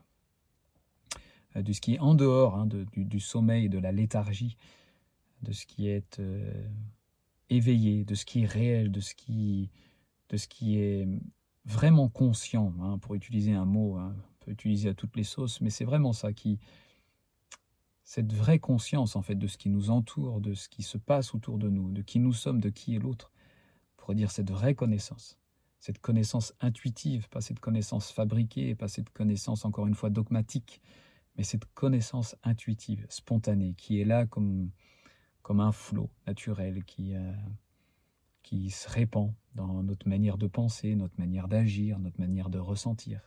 euh, 1.54 1.62
de 1.62 1.72
ce 1.72 1.80
qui 1.80 1.94
est 1.94 2.00
en 2.00 2.16
dehors 2.16 2.56
hein, 2.56 2.66
du, 2.66 3.20
sommeil, 3.20 3.68
de 3.68 3.78
la 3.78 3.92
léthargie, 3.92 4.56
de 5.42 5.52
ce 5.52 5.64
qui 5.64 5.86
est 5.86 6.20
éveillé, 7.50 8.04
de 8.04 8.16
ce 8.16 8.24
qui 8.24 8.42
est 8.42 8.46
réel, 8.46 8.90
de 8.90 8.98
ce 8.98 9.14
qui, 9.14 9.70
de 10.28 10.36
ce 10.36 10.48
qui 10.48 10.78
est 10.80 11.06
vraiment 11.64 12.08
conscient, 12.08 12.74
hein, 12.80 12.98
pour 12.98 13.14
utiliser 13.14 13.52
un 13.52 13.64
mot, 13.64 13.98
on 13.98 14.14
peut 14.40 14.50
utiliser 14.50 14.88
à 14.88 14.94
toutes 14.94 15.16
les 15.16 15.24
sauces, 15.24 15.60
mais 15.60 15.70
c'est 15.70 15.84
vraiment 15.84 16.12
ça 16.12 16.32
qui, 16.32 16.58
cette 18.04 18.32
vraie 18.32 18.58
conscience 18.58 19.16
en 19.16 19.22
fait 19.22 19.36
de 19.36 19.46
ce 19.46 19.56
qui 19.56 19.70
nous 19.70 19.90
entoure, 19.90 20.40
de 20.40 20.54
ce 20.54 20.68
qui 20.68 20.82
se 20.82 20.98
passe 20.98 21.34
autour 21.34 21.58
de 21.58 21.68
nous, 21.70 21.90
de 21.90 22.02
qui 22.02 22.18
nous 22.18 22.32
sommes, 22.32 22.60
de 22.60 22.68
qui 22.68 22.94
est 22.94 22.98
l'autre, 22.98 23.32
pour 23.96 24.14
dire 24.14 24.30
cette 24.30 24.50
vraie 24.50 24.74
connaissance, 24.74 25.38
cette 25.78 25.98
connaissance 25.98 26.52
intuitive, 26.60 27.28
pas 27.28 27.40
cette 27.40 27.60
connaissance 27.60 28.10
fabriquée, 28.10 28.74
pas 28.74 28.88
cette 28.88 29.10
connaissance 29.10 29.64
encore 29.64 29.86
une 29.86 29.94
fois 29.94 30.10
dogmatique, 30.10 30.82
mais 31.36 31.44
cette 31.44 31.64
connaissance 31.74 32.36
intuitive, 32.42 33.06
spontanée, 33.08 33.74
qui 33.78 34.00
est 34.00 34.04
là 34.04 34.26
comme, 34.26 34.70
comme 35.42 35.60
un 35.60 35.72
flot 35.72 36.10
naturel 36.26 36.84
qui, 36.84 37.14
euh, 37.14 37.32
qui 38.42 38.70
se 38.70 38.88
répand 38.88 39.32
dans 39.54 39.82
notre 39.82 40.08
manière 40.08 40.38
de 40.38 40.46
penser, 40.46 40.94
notre 40.94 41.18
manière 41.18 41.48
d'agir, 41.48 41.98
notre 41.98 42.20
manière 42.20 42.50
de 42.50 42.58
ressentir. 42.58 43.20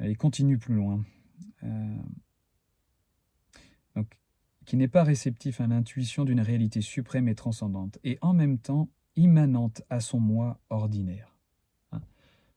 Et 0.00 0.14
continue 0.14 0.58
plus 0.58 0.74
loin. 0.74 1.04
Euh, 1.62 1.96
donc, 3.94 4.18
qui 4.64 4.76
n'est 4.76 4.88
pas 4.88 5.04
réceptif 5.04 5.60
à 5.60 5.66
l'intuition 5.66 6.24
d'une 6.24 6.40
réalité 6.40 6.80
suprême 6.80 7.28
et 7.28 7.34
transcendante, 7.34 7.98
et 8.04 8.18
en 8.20 8.32
même 8.32 8.58
temps 8.58 8.88
immanente 9.16 9.82
à 9.90 10.00
son 10.00 10.20
moi 10.20 10.60
ordinaire. 10.70 11.36
Hein? 11.92 12.00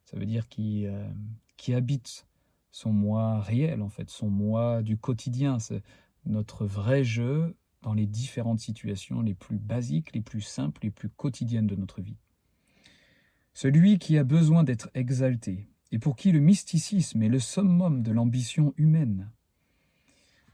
Ça 0.06 0.18
veut 0.18 0.26
dire 0.26 0.48
qui, 0.48 0.86
euh, 0.86 1.08
qui 1.58 1.74
habite 1.74 2.28
son 2.72 2.92
moi 2.92 3.40
réel, 3.42 3.82
en 3.82 3.90
fait, 3.90 4.10
son 4.10 4.30
moi 4.30 4.84
du 4.84 4.98
quotidien, 4.98 5.58
notre 6.26 6.66
vrai 6.66 7.04
jeu 7.04 7.56
dans 7.86 7.94
les 7.94 8.08
différentes 8.08 8.60
situations 8.60 9.22
les 9.22 9.36
plus 9.36 9.60
basiques, 9.60 10.14
les 10.14 10.22
plus 10.22 10.42
simples, 10.42 10.82
les 10.82 10.90
plus 10.90 11.08
quotidiennes 11.08 11.68
de 11.68 11.76
notre 11.76 12.02
vie. 12.02 12.18
Celui 13.54 14.00
qui 14.00 14.18
a 14.18 14.24
besoin 14.24 14.64
d'être 14.64 14.90
exalté, 14.96 15.70
et 15.92 16.00
pour 16.00 16.16
qui 16.16 16.32
le 16.32 16.40
mysticisme 16.40 17.22
est 17.22 17.30
le 17.30 17.38
summum 17.38 18.02
de 18.02 18.12
l'ambition 18.12 18.74
humaine, 18.78 19.30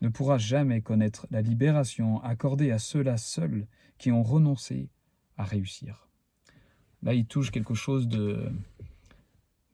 ne 0.02 0.10
pourra 0.10 0.38
jamais 0.38 0.82
connaître 0.82 1.26
la 1.32 1.42
libération 1.42 2.22
accordée 2.22 2.70
à 2.70 2.80
ceux-là 2.80 3.16
seuls 3.16 3.66
qui 3.98 4.12
ont 4.12 4.24
renoncé 4.24 4.90
à 5.38 5.46
réussir. 5.46 6.10
Là, 7.02 7.14
il 7.14 7.26
touche 7.26 7.50
quelque 7.50 7.76
chose 7.76 8.10
de, 8.10 8.52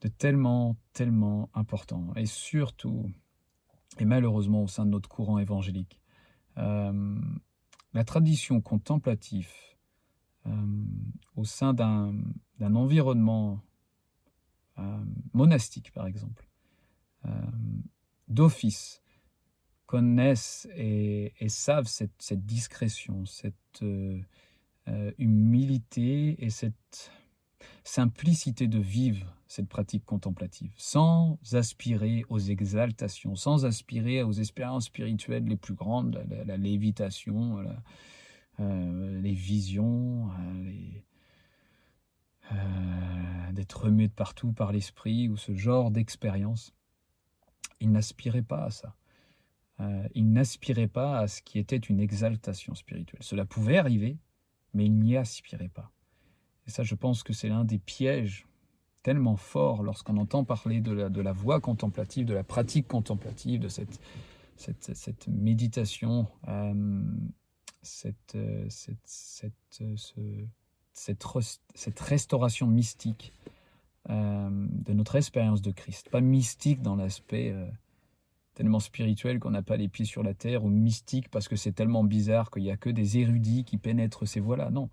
de 0.02 0.08
tellement, 0.10 0.78
tellement 0.94 1.50
important, 1.56 2.14
et 2.16 2.28
surtout, 2.28 3.10
et 3.98 4.06
malheureusement 4.06 4.62
au 4.62 4.68
sein 4.68 4.86
de 4.86 4.92
notre 4.92 5.10
courant 5.10 5.40
évangélique, 5.40 6.00
euh, 6.58 7.20
la 7.98 8.04
tradition 8.04 8.62
contemplative 8.62 9.52
euh, 10.46 10.52
au 11.36 11.46
sein 11.46 11.74
d'un 11.74 12.76
environnement 12.76 13.60
euh, 14.78 15.04
monastique, 15.34 15.92
par 15.92 16.06
exemple, 16.06 16.48
d'office, 18.28 19.02
connaissent 19.88 20.68
et, 20.76 21.32
savent 21.48 21.88
cette, 21.88 22.46
discrétion, 22.46 23.26
cette 23.26 23.56
euh, 23.82 24.22
euh, 24.90 25.12
humilité 25.18 26.44
et 26.44 26.50
cette 26.50 27.12
simplicité 27.84 28.68
de 28.68 28.80
vivre 28.80 29.37
cette 29.48 29.70
pratique 29.70 30.06
contemplative, 30.06 30.72
sans 30.76 31.40
aspirer 31.54 32.26
aux 32.30 32.40
exaltations, 32.40 33.36
sans 33.36 33.66
aspirer 33.66 34.24
aux 34.24 34.34
expériences 34.34 34.86
spirituelles 34.86 35.46
les 35.46 35.58
plus 35.58 35.74
grandes, 35.74 36.22
la, 36.46 36.58
lévitation, 36.58 37.64
euh, 38.60 39.22
les 39.22 39.34
visions, 39.34 40.30
d'être 43.54 43.84
remué 43.84 44.08
de 44.08 44.14
partout 44.14 44.52
par 44.52 44.72
l'esprit 44.72 45.28
ou 45.30 45.38
ce 45.38 45.56
genre 45.56 45.92
d'expérience. 45.92 46.74
Ils 47.80 47.92
n'aspiraient 47.92 48.42
pas 48.44 48.66
à 48.66 48.70
ça. 48.70 48.96
Euh, 49.80 50.08
il 50.16 50.32
n'aspirait 50.32 50.88
pas 50.88 51.20
à 51.20 51.28
ce 51.28 51.42
qui 51.42 51.60
était 51.60 51.78
une 51.78 52.00
exaltation 52.00 52.74
spirituelle. 52.74 53.22
Cela 53.22 53.46
pouvait 53.46 53.78
arriver, 53.78 54.18
mais 54.74 54.86
il 54.86 54.98
n'y 54.98 55.18
aspirait 55.18 55.70
pas. 55.70 55.92
Et 56.66 56.72
ça, 56.72 56.84
je 56.84 56.96
pense 56.96 57.24
que 57.24 57.34
c'est 57.34 57.50
l'un 57.50 57.64
des 57.64 57.80
pièges 57.80 58.47
tellement 59.08 59.38
forts 59.38 59.84
lorsqu'on 59.84 60.18
entend 60.18 60.44
parler 60.44 60.82
de 60.82 60.92
la, 60.92 61.08
de 61.08 61.22
voie 61.30 61.62
contemplative, 61.62 62.26
de 62.26 62.34
la 62.34 62.44
pratique 62.44 62.90
contemplative, 62.90 63.62
de 63.62 63.70
cette, 63.70 65.28
méditation. 65.30 66.28
Euh, 66.50 67.02
cette, 67.82 68.36
restauration 72.02 72.68
mystique 72.68 73.32
de 74.10 74.94
notre 74.94 75.16
expérience 75.16 75.62
de 75.62 75.72
Christ. 75.72 76.10
Pas 76.10 76.20
mystique 76.20 76.82
dans 76.82 76.98
l'aspect 76.98 77.56
tellement 78.56 78.82
spirituel 78.82 79.40
qu'on 79.40 79.52
n'a 79.52 79.62
pas 79.62 79.78
les 79.78 79.88
pieds 79.88 80.04
sur 80.04 80.22
la 80.22 80.34
terre, 80.34 80.66
ou 80.66 80.68
mystique 80.68 81.30
parce 81.30 81.48
que 81.48 81.56
c'est 81.56 81.72
tellement 81.72 82.04
bizarre 82.04 82.52
qu'il 82.52 82.64
n'y 82.64 82.72
a 82.72 82.78
que 82.78 82.90
des 82.90 83.20
érudits 83.20 83.64
qui 83.64 83.78
pénètrent 83.78 84.28
ces 84.28 84.42
voies-là. 84.42 84.70
Non, 84.70 84.90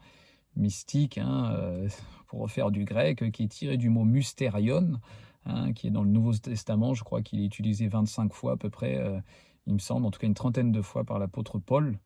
mystique, 0.57 1.19
hein, 1.19 1.53
euh, 1.57 1.89
pour 2.27 2.41
refaire 2.41 2.71
du 2.71 2.85
grec, 2.85 3.31
qui 3.33 3.45
est 3.45 3.49
tiré 3.49 3.77
du 3.77 3.91
mot 3.91 4.05
mystérion, 4.05 5.01
hein, 5.47 5.73
qui 5.73 5.89
est 5.89 5.91
dans 5.91 6.03
le 6.03 6.11
Nouveau 6.11 6.33
Testament, 6.35 6.95
je 6.95 7.05
crois 7.05 7.23
qu'il 7.23 7.41
est 7.41 7.47
utilisé 7.47 7.89
25 7.89 8.33
fois 8.33 8.53
à 8.53 8.57
peu 8.57 8.71
près, 8.71 8.97
euh, 8.97 9.21
il 9.67 9.75
me 9.75 9.79
semble, 9.79 10.07
en 10.07 10.11
tout 10.11 10.19
cas 10.19 10.27
une 10.27 10.35
trentaine 10.35 10.73
de 10.73 10.83
fois 10.83 11.05
par 11.05 11.19
l'apôtre 11.19 11.59
Paul, 11.59 11.99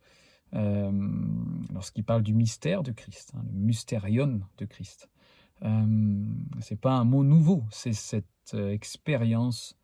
euh, 0.55 0.91
lorsqu'il 1.73 2.05
parle 2.05 2.23
du 2.23 2.35
mystère 2.35 2.83
de 2.83 2.93
Christ, 2.93 3.33
hein, 3.37 3.43
le 3.53 3.59
mystérion 3.59 4.41
de 4.57 4.65
Christ. 4.65 5.09
c'est 6.61 6.81
pas 6.81 6.93
un 6.93 7.05
mot 7.05 7.25
nouveau, 7.25 7.65
c'est 7.71 7.93
cette 7.93 8.55
expérience 8.55 9.79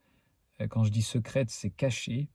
euh, 0.60 0.68
quand 0.68 0.84
je 0.84 0.90
dis 0.90 1.02
secrète, 1.02 1.50
c'est 1.50 1.70
caché, 1.70 2.28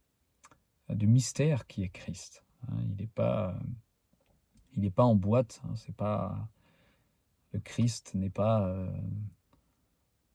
euh, 0.90 0.96
du 0.96 1.08
mystère 1.08 1.68
qui 1.68 1.84
est 1.84 1.90
Christ. 1.90 2.44
Il 2.82 2.96
n'est 2.98 3.08
pas, 3.08 3.58
il 4.76 4.84
n'est 4.84 4.92
pas 4.92 5.04
en 5.04 5.16
boîte. 5.16 5.62
Hein. 5.66 5.74
c'est 5.76 5.96
pas 5.96 6.50
le 7.52 7.60
Christ 7.60 8.14
n'est 8.16 8.30
pas 8.30 8.68
euh, 8.68 8.92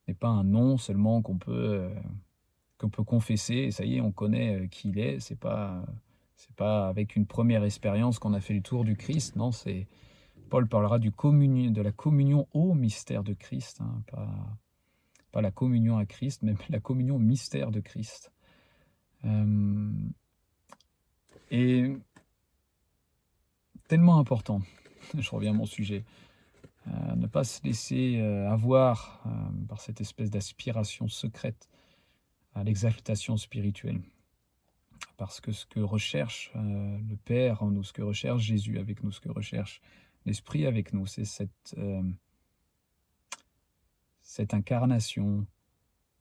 n'est 0.09 0.15
pas 0.15 0.29
un 0.29 0.45
nom 0.45 0.77
seulement 0.77 1.23
qu'on 1.23 1.39
peut 1.39 1.91
qu'on 2.79 2.91
peut 2.91 3.05
confesser. 3.05 3.55
Et 3.55 3.71
ça 3.71 3.85
y 3.85 3.97
est, 3.97 4.01
on 4.01 4.13
connaît 4.13 4.69
qui 4.69 4.91
il 4.91 4.99
est. 4.99 5.21
C'est 5.21 5.39
pas 5.39 5.85
c'est 6.37 6.55
pas 6.57 6.89
avec 6.89 7.17
une 7.17 7.27
première 7.27 7.65
expérience 7.65 8.19
qu'on 8.19 8.35
a 8.35 8.41
fait 8.41 8.55
le 8.55 8.63
tour 8.63 8.85
du 8.85 8.97
Christ. 8.97 9.37
Non, 9.37 9.53
c'est 9.53 9.87
Paul 10.51 10.69
parlera 10.69 10.99
du 10.99 11.11
communion, 11.11 11.71
de 11.71 11.83
la 11.83 11.93
communion 11.93 12.47
au 12.53 12.75
mystère 12.75 13.25
de 13.25 13.33
Christ, 13.35 13.81
hein, 13.81 14.03
pas 14.11 14.29
pas 15.33 15.41
la 15.41 15.51
communion 15.51 15.99
à 15.99 16.07
Christ, 16.07 16.43
mais 16.43 16.55
la 16.69 16.81
communion 16.81 17.17
au 17.17 17.21
mystère 17.21 17.71
de 17.71 17.81
Christ. 17.81 18.33
Euh, 19.25 19.91
et 21.51 21.97
tellement 23.89 24.19
important, 24.19 24.63
je 25.19 25.31
reviens 25.31 25.51
à 25.51 25.55
mon 25.55 25.67
sujet, 25.67 26.05
euh, 26.89 27.15
ne 27.17 27.27
pas 27.27 27.45
se 27.45 27.63
laisser 27.63 28.19
euh, 28.19 28.51
avoir 28.51 29.23
par 29.69 29.81
cette 29.81 30.01
espèce 30.01 30.31
d'aspiration 30.31 31.09
secrète 31.09 31.69
à 32.55 32.65
l'exaltation 32.65 33.37
spirituelle. 33.37 34.01
Parce 35.17 35.41
que 35.41 35.53
ce 35.53 35.67
que 35.67 35.81
recherche 35.81 36.51
le 36.55 37.17
Père 37.25 37.63
en 37.63 37.71
nous, 37.71 37.85
ce 37.85 37.93
que 37.93 38.03
recherche 38.03 38.43
Jésus 38.43 38.79
avec 38.79 39.03
nous, 39.03 39.13
ce 39.13 39.21
que 39.21 39.29
recherche 39.29 39.81
l'Esprit 40.27 40.67
avec 40.67 40.93
nous, 40.93 41.07
c'est 41.07 41.25
cette 41.25 41.77
incarnation, 44.53 45.47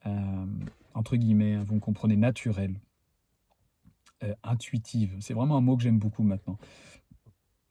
euh, 0.05 0.45
entre 0.93 1.15
guillemets, 1.15 1.53
hein, 1.53 1.63
vous 1.65 1.79
comprenez, 1.79 2.15
naturelle, 2.15 2.79
euh, 4.23 4.33
intuitive. 4.43 5.15
C'est 5.19 5.33
vraiment 5.33 5.57
un 5.57 5.61
mot 5.61 5.75
que 5.75 5.83
j'aime 5.83 5.97
beaucoup 5.97 6.23
maintenant. 6.23 6.57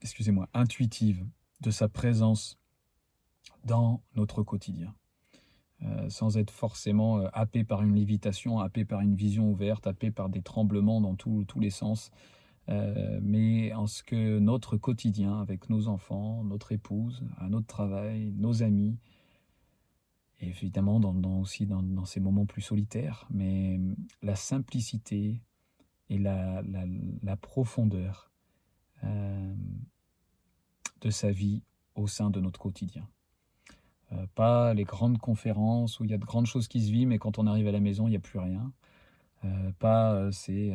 Excusez-moi, 0.03 0.49
intuitive 0.53 1.25
de 1.61 1.71
sa 1.71 1.89
présence 1.89 2.59
dans 3.65 4.03
notre 4.15 4.43
quotidien. 4.43 4.95
Euh, 5.83 6.09
sans 6.09 6.37
être 6.37 6.51
forcément 6.51 7.19
happé 7.33 7.65
par 7.65 7.83
une 7.83 7.95
lévitation, 7.95 8.61
happé 8.61 8.85
par 8.85 9.01
une 9.01 9.17
vision 9.17 9.51
ouverte, 9.51 9.87
happé 9.87 10.11
par 10.11 10.29
des 10.29 10.43
tremblements 10.43 11.01
dans 11.01 11.17
tous 11.17 11.47
les 11.59 11.71
sens, 11.71 12.11
mais 12.69 13.73
en 13.73 13.89
ce 13.89 14.05
que 14.05 14.39
notre 14.39 14.77
quotidien 14.77 15.41
avec 15.41 15.69
nos 15.69 15.89
enfants, 15.89 16.45
notre 16.45 16.71
épouse, 16.71 17.25
notre 17.49 17.67
travail, 17.67 18.33
nos 18.37 18.63
amis, 18.63 18.97
évidemment 20.43 21.01
dans, 21.01 21.41
aussi 21.41 21.67
dans, 21.67 22.05
ces 22.05 22.21
moments 22.21 22.47
plus 22.47 22.63
solitaires, 22.63 23.27
mais 23.31 23.81
la 24.23 24.35
simplicité 24.35 25.43
et 26.09 26.19
la, 26.19 26.63
profondeur 27.41 28.31
euh, 29.05 29.55
de 31.03 31.11
sa 31.11 31.31
vie 31.31 31.63
au 31.95 32.07
sein 32.07 32.31
de 32.31 32.41
notre 32.41 32.59
quotidien. 32.59 33.07
Euh, 34.13 34.27
pas 34.35 34.73
les 34.75 34.85
grandes 34.85 35.19
conférences 35.19 36.01
où 36.01 36.05
il 36.05 36.11
y 36.11 36.15
a 36.15 36.19
de 36.19 36.25
grandes 36.25 36.47
choses 36.47 36.69
qui 36.69 36.81
se 36.83 36.91
vivent, 36.91 37.09
mais 37.09 37.19
quand 37.19 37.39
on 37.39 37.47
arrive 37.47 37.69
à 37.69 37.73
la 37.73 37.81
maison, 37.81 38.07
il 38.07 38.11
n'y 38.11 38.17
a 38.17 38.21
plus 38.21 38.39
rien. 38.39 38.73
Euh, 39.45 39.73
pas 39.79 40.33
ces, 40.33 40.75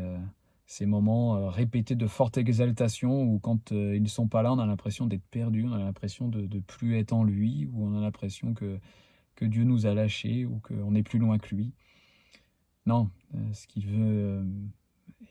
ces 0.65 0.85
moments 0.85 1.49
répétés 1.49 1.95
de 1.95 2.07
forte 2.07 2.37
exaltation 2.37 3.23
où 3.23 3.39
quand 3.39 3.71
ils 3.71 4.03
ne 4.03 4.07
sont 4.07 4.27
pas 4.27 4.43
là, 4.43 4.53
on 4.53 4.59
a 4.59 4.65
l'impression 4.65 5.07
d'être 5.07 5.25
perdu, 5.31 5.65
on 5.65 5.73
a 5.73 5.79
l'impression 5.79 6.27
de 6.27 6.41
ne 6.41 6.59
plus 6.59 6.97
être 6.97 7.13
en 7.13 7.23
lui, 7.23 7.67
ou 7.71 7.87
on 7.87 7.97
a 7.97 8.01
l'impression 8.01 8.53
que 8.53 8.79
que 9.37 9.45
Dieu 9.45 9.63
nous 9.63 9.85
a 9.85 9.93
lâchés 9.93 10.45
ou 10.45 10.59
qu'on 10.59 10.93
est 10.95 11.03
plus 11.03 11.19
loin 11.19 11.37
que 11.37 11.55
lui. 11.55 11.71
Non, 12.85 13.09
euh, 13.35 13.53
ce 13.53 13.67
qu'il 13.67 13.85
veut, 13.85 14.17
euh, 14.17 14.43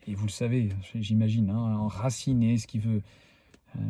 et 0.06 0.14
vous 0.14 0.26
le 0.26 0.30
savez, 0.32 0.70
j'imagine, 0.94 1.50
hein, 1.50 1.76
enraciner, 1.76 2.56
ce 2.56 2.66
qu'il 2.66 2.80
veut, 2.80 2.98
euh, 2.98 3.00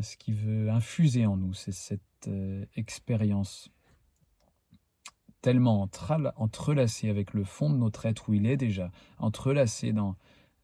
ce 0.02 0.16
qu'il 0.16 0.34
veut 0.34 0.70
infuser 0.70 1.26
en 1.26 1.36
nous, 1.36 1.54
c'est 1.54 1.72
cette 1.72 2.28
expérience 2.74 3.70
tellement 5.42 5.88
entrelacée 6.36 7.08
avec 7.08 7.32
le 7.32 7.44
fond 7.44 7.70
de 7.70 7.76
notre 7.76 8.06
être 8.06 8.28
où 8.28 8.34
il 8.34 8.46
est 8.46 8.56
déjà, 8.56 8.90
entrelacée 9.18 9.92
dans 9.92 10.16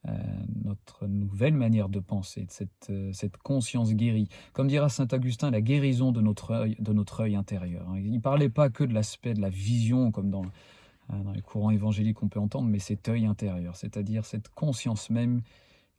euh, 0.09 0.18
notre 0.64 1.07
nouvelle 1.07 1.55
manière 1.55 1.88
de 1.88 2.01
penser, 2.01 2.46
cette, 2.48 2.88
euh, 2.90 3.12
cette 3.12 3.37
conscience 3.37 3.94
guérie. 3.94 4.29
Comme 4.53 4.66
dira 4.66 4.88
saint 4.88 5.07
Augustin, 5.12 5.53
la 5.53 5.61
guérison 5.61 6.11
de 6.11 6.20
notre 6.20 6.51
œil, 6.51 6.77
de 6.81 7.37
intérieur. 7.37 7.88
Hein. 7.88 8.01
Il 8.01 8.11
ne 8.11 8.18
parlait 8.18 8.48
pas 8.48 8.68
que 8.68 8.83
de 8.83 8.92
l'aspect 8.92 9.35
de 9.35 9.40
la 9.40 9.51
vision, 9.51 10.11
comme 10.11 10.31
dans, 10.31 10.42
euh, 11.12 11.22
dans 11.22 11.31
les 11.31 11.40
courants 11.40 11.70
évangéliques 11.70 12.16
qu'on 12.16 12.29
peut 12.29 12.40
entendre, 12.40 12.68
mais 12.68 12.81
cet 12.81 13.09
œil 13.09 13.27
intérieur, 13.27 13.77
c'est-à-dire 13.77 14.25
cette 14.25 14.48
conscience 14.48 15.09
même 15.09 15.42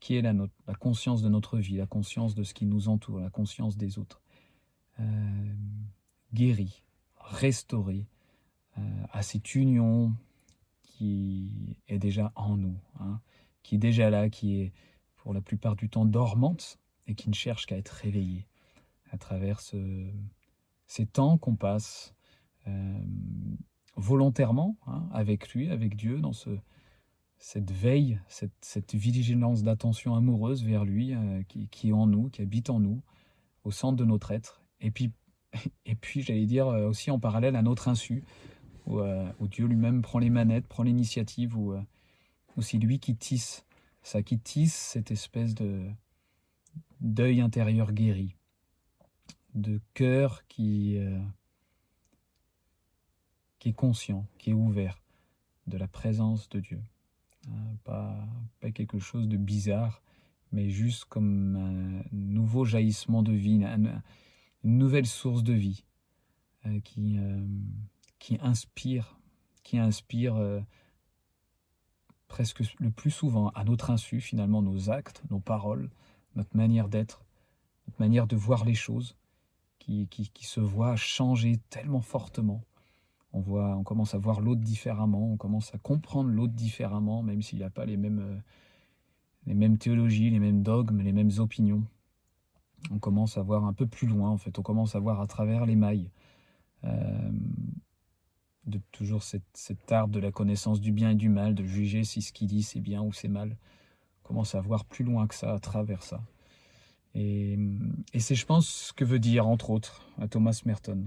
qui 0.03 0.17
est 0.17 0.21
la, 0.21 0.33
conscience 0.75 1.21
de 1.21 1.29
notre 1.29 1.59
vie, 1.59 1.77
la 1.77 1.87
conscience 1.87 2.35
de 2.35 2.43
ce 2.43 2.53
qui 2.53 2.65
nous 2.65 2.89
entoure, 2.89 3.21
la 3.21 3.29
conscience 3.29 3.77
des 3.77 3.97
autres. 3.99 4.21
Euh, 4.99 5.53
guérie, 6.33 6.83
restaurée 7.15 8.05
à 9.11 9.21
cette 9.21 9.55
union 9.55 10.11
qui 10.81 11.77
est 11.87 11.99
déjà 11.99 12.33
en 12.35 12.57
nous. 12.57 12.75
Hein 12.99 13.21
qui 13.61 13.75
est 13.75 13.79
déjà 13.79 14.09
là, 14.09 14.29
qui 14.29 14.59
est 14.59 14.73
pour 15.15 15.33
la 15.33 15.39
plupart 15.39 15.77
du 15.77 15.89
temps 15.89 16.05
dormante 16.05 16.79
et 17.07 17.15
qui 17.15 17.29
ne 17.29 17.33
cherche 17.33 17.65
qu'à 17.65 17.77
être 17.77 17.89
réveillée 17.89 18.45
à 19.11 19.17
travers 19.17 19.61
ces 19.61 21.05
temps 21.13 21.37
qu'on 21.37 21.55
passe 21.55 22.13
euh, 22.67 22.99
volontairement 23.95 24.75
hein, 24.85 25.07
avec 25.13 25.49
lui, 25.53 25.69
avec 25.69 25.95
Dieu, 25.95 26.19
dans 26.19 26.33
ce, 26.33 26.49
cette 27.43 27.71
veille, 27.71 28.21
cette, 28.29 28.95
vigilance 28.95 29.63
d'attention 29.63 30.15
amoureuse 30.15 30.63
vers 30.63 30.85
lui 30.85 31.13
euh, 31.13 31.43
qui, 31.43 31.89
est 31.89 31.91
en 31.91 32.07
nous, 32.07 32.29
qui 32.29 32.41
habite 32.41 32.69
en 32.69 32.79
nous, 32.79 33.01
au 33.65 33.71
centre 33.71 33.97
de 33.97 34.05
notre 34.05 34.31
être. 34.31 34.63
Et 34.79 34.91
puis, 34.91 35.11
et 35.85 35.95
puis 35.95 36.21
j'allais 36.21 36.45
dire 36.45 36.67
euh, 36.67 36.87
aussi 36.87 37.11
en 37.11 37.19
parallèle 37.19 37.57
à 37.57 37.61
notre 37.61 37.89
insu, 37.89 38.23
où, 38.85 39.01
où 39.01 39.47
Dieu 39.49 39.65
lui-même 39.65 40.01
prend 40.01 40.19
les 40.19 40.29
manettes, 40.29 40.67
prend 40.67 40.83
l'initiative, 40.83 41.57
où 41.57 41.73
aussi 42.55 42.77
lui 42.77 42.99
qui 42.99 43.17
tisse, 43.17 43.65
ça 44.03 44.23
qui 44.23 44.39
tisse 44.39 44.73
cette 44.73 45.11
espèce 45.11 45.53
de 45.53 45.89
d'œil 47.01 47.41
intérieur 47.41 47.91
guéri, 47.91 48.37
de 49.53 49.81
cœur 49.93 50.47
qui, 50.47 50.97
euh, 50.97 51.19
qui 53.59 53.69
est 53.69 53.73
conscient, 53.73 54.25
qui 54.37 54.51
est 54.51 54.53
ouvert 54.53 55.01
de 55.67 55.77
la 55.77 55.89
présence 55.89 56.47
de 56.47 56.61
Dieu. 56.61 56.81
Hein, 57.49 57.75
pas, 57.83 58.15
quelque 58.73 58.99
chose 58.99 59.27
de 59.27 59.37
bizarre, 59.37 60.01
mais 60.51 60.69
juste 60.69 61.05
comme 61.05 61.55
un 61.55 62.03
nouveau 62.11 62.63
jaillissement 62.63 63.23
de 63.23 63.33
vie, 63.33 63.63
une, 63.63 64.01
nouvelle 64.63 65.05
source 65.05 65.43
de 65.43 65.53
vie 65.53 65.83
euh, 66.65 66.79
qui, 66.79 67.17
euh, 67.17 67.45
qui 68.19 68.37
inspire, 68.41 69.19
qui 69.63 69.77
inspire 69.77 70.35
presque 72.33 72.63
le 72.79 72.89
plus 72.89 73.11
souvent 73.11 73.49
à 73.49 73.63
notre 73.63 73.91
insu 73.91 74.21
finalement 74.21 74.61
nos 74.61 74.89
actes, 74.89 75.21
nos 75.29 75.39
paroles, 75.39 75.91
notre 76.35 76.57
manière 76.57 76.89
d'être, 76.89 77.25
notre 77.87 77.99
manière 77.99 78.25
de 78.25 78.35
voir 78.35 78.65
les 78.65 78.73
choses, 78.73 79.15
qui, 79.77 80.07
qui, 80.07 80.45
se 80.45 80.61
voit 80.61 80.95
changer 80.95 81.57
tellement 81.69 82.01
fortement. 82.01 82.63
On, 83.33 83.41
voit, 83.41 83.75
on 83.75 83.83
commence 83.83 84.13
à 84.13 84.17
voir 84.17 84.41
l'autre 84.41 84.61
différemment, 84.61 85.31
on 85.31 85.37
commence 85.37 85.73
à 85.73 85.77
comprendre 85.79 86.29
l'autre 86.29 86.53
différemment, 86.53 87.23
même 87.23 87.41
s'il 87.41 87.59
n'a 87.59 87.69
pas 87.69 87.85
les 87.85 87.97
mêmes, 87.97 88.19
euh, 88.19 88.37
les 89.47 89.55
mêmes 89.55 89.77
théologies, 89.77 90.29
les 90.29 90.39
mêmes 90.39 90.61
dogmes, 90.61 91.01
les 91.01 91.13
mêmes 91.13 91.31
opinions. 91.39 91.83
On 92.91 92.99
commence 92.99 93.37
à 93.37 93.41
voir 93.41 93.65
un 93.65 93.73
peu 93.73 93.87
plus 93.87 94.07
loin, 94.07 94.29
en 94.29 94.37
fait, 94.37 94.59
on 94.59 94.61
commence 94.61 94.95
à 94.95 94.99
voir 94.99 95.19
à 95.19 95.27
travers 95.27 95.65
les 95.65 95.75
mailles. 95.75 96.11
Euh, 96.83 97.31
de 98.65 98.79
toujours 98.91 99.23
cette, 99.23 99.43
cette 99.53 99.91
arbre 99.91 100.13
de 100.13 100.19
la 100.19 100.31
connaissance 100.31 100.79
du 100.79 100.91
bien 100.91 101.11
et 101.11 101.15
du 101.15 101.29
mal, 101.29 101.53
de 101.55 101.65
juger 101.65 102.03
si 102.03 102.21
ce 102.21 102.31
qu'il 102.31 102.47
dit 102.47 102.63
c'est 102.63 102.79
bien 102.79 103.01
ou 103.01 103.11
c'est 103.11 103.27
mal. 103.27 103.57
On 104.23 104.27
commence 104.27 104.55
à 104.55 104.61
voir 104.61 104.85
plus 104.85 105.03
loin 105.03 105.27
que 105.27 105.35
ça, 105.35 105.53
à 105.53 105.59
travers 105.59 106.03
ça. 106.03 106.21
Et, 107.13 107.59
et 108.13 108.19
c'est, 108.19 108.35
je 108.35 108.45
pense, 108.45 108.67
ce 108.67 108.93
que 108.93 109.03
veut 109.05 109.19
dire, 109.19 109.47
entre 109.47 109.69
autres, 109.69 110.07
à 110.17 110.27
Thomas 110.27 110.61
Merton, 110.65 111.05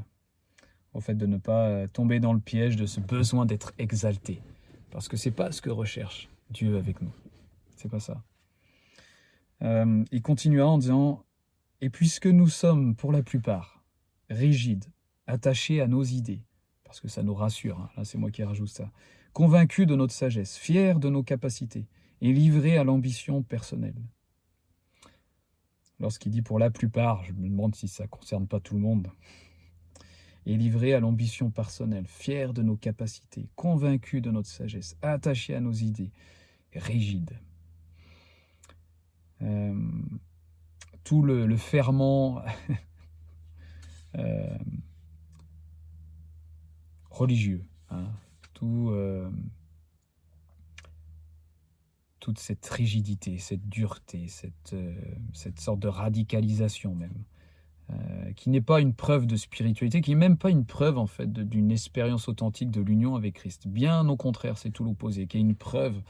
au 0.97 1.01
fait 1.01 1.15
de 1.15 1.27
ne 1.27 1.37
pas 1.37 1.87
tomber 1.89 2.21
dans 2.21 2.33
le 2.33 2.41
piège 2.41 2.77
de 2.77 2.87
ce 2.87 3.01
besoin 3.01 3.45
d'être 3.47 3.73
exalté. 3.79 4.41
Parce 4.91 5.09
que 5.09 5.17
c'est 5.17 5.31
pas 5.31 5.53
ce 5.53 5.61
que 5.61 5.71
recherche 5.71 6.29
Dieu 6.51 6.77
avec 6.77 7.03
nous. 7.03 7.13
C'est 7.77 7.91
pas 7.91 8.01
ça. 8.01 8.23
Euh, 9.63 10.05
il 10.11 10.23
continua 10.23 10.67
en 10.67 10.79
disant 10.79 11.25
Et 11.81 11.91
puisque 11.91 12.27
nous 12.27 12.49
sommes, 12.49 12.95
pour 12.95 13.13
la 13.13 13.23
plupart, 13.23 13.85
rigides, 14.31 14.87
attachés 15.27 15.81
à 15.81 15.87
nos 15.87 16.03
idées, 16.03 16.43
parce 16.85 17.01
que 17.01 17.09
ça 17.09 17.23
nous 17.23 17.35
rassure, 17.35 17.79
hein, 17.79 17.91
là 17.97 18.05
c'est 18.05 18.19
moi 18.19 18.31
qui 18.31 18.43
rajoute 18.43 18.69
ça, 18.69 18.91
convaincus 19.33 19.87
de 19.87 19.97
notre 19.97 20.15
sagesse, 20.15 20.57
fiers 20.57 20.95
de 20.95 21.11
nos 21.11 21.23
capacités, 21.23 21.87
et 22.23 22.33
livrés 22.33 22.79
à 22.79 22.85
l'ambition 22.85 23.43
personnelle. 23.43 24.01
Lorsqu'il 26.01 26.33
dit 26.33 26.43
pour 26.43 26.59
la 26.59 26.71
plupart, 26.71 27.23
je 27.25 27.33
me 27.33 27.49
demande 27.49 27.75
si 27.75 27.89
ça 27.89 28.05
ne 28.05 28.09
concerne 28.09 28.47
pas 28.47 28.61
tout 28.61 28.75
le 28.75 28.81
monde. 28.81 29.09
Et 30.47 30.57
livrés 30.57 30.95
à 30.95 31.01
l'ambition 31.01 31.51
personnelle, 31.51 32.07
fiers 32.07 32.53
de 32.53 32.63
nos 32.63 32.77
capacités, 32.77 33.49
convaincus 33.57 34.23
de 34.23 34.31
notre 34.31 34.49
sagesse, 34.49 34.97
attachés 35.03 35.57
à 35.57 35.61
nos 35.61 35.73
idées, 35.73 36.13
rigides. 36.73 37.39
Euh, 39.43 39.75
tout 41.05 41.23
le, 41.23 41.57
ferment 41.57 42.43
euh, 44.17 44.59
religieux, 47.11 47.65
hein, 47.91 48.11
euh, 48.63 49.31
toute 52.19 52.39
cette 52.39 52.67
rigidité, 52.67 53.39
cette 53.39 53.69
dureté, 53.69 54.27
cette, 54.29 54.75
cette 55.33 55.61
sorte 55.61 55.79
de 55.81 55.89
radicalisation 55.89 56.95
même, 56.95 57.25
qui 58.35 58.51
n'est 58.51 58.61
pas 58.61 58.81
une 58.81 58.95
preuve 58.95 59.27
de 59.27 59.37
spiritualité, 59.37 60.01
qui 60.01 60.11
n'est 60.11 60.17
même 60.17 60.37
pas 60.37 60.51
une 60.51 60.65
preuve 60.65 60.99
en 60.99 61.07
fait 61.07 61.33
d'une 61.33 61.71
expérience 61.71 62.29
authentique 62.29 62.71
de 62.71 62.81
l'union 62.81 63.15
avec 63.15 63.35
Christ. 63.35 63.69
Bien 63.69 64.09
au 64.09 64.17
contraire, 64.17 64.59
c'est 64.59 64.71
tout 64.71 64.83
l'opposé, 64.83 65.27
qui 65.27 65.37
est 65.37 65.41
une 65.41 65.55
preuve 65.55 66.03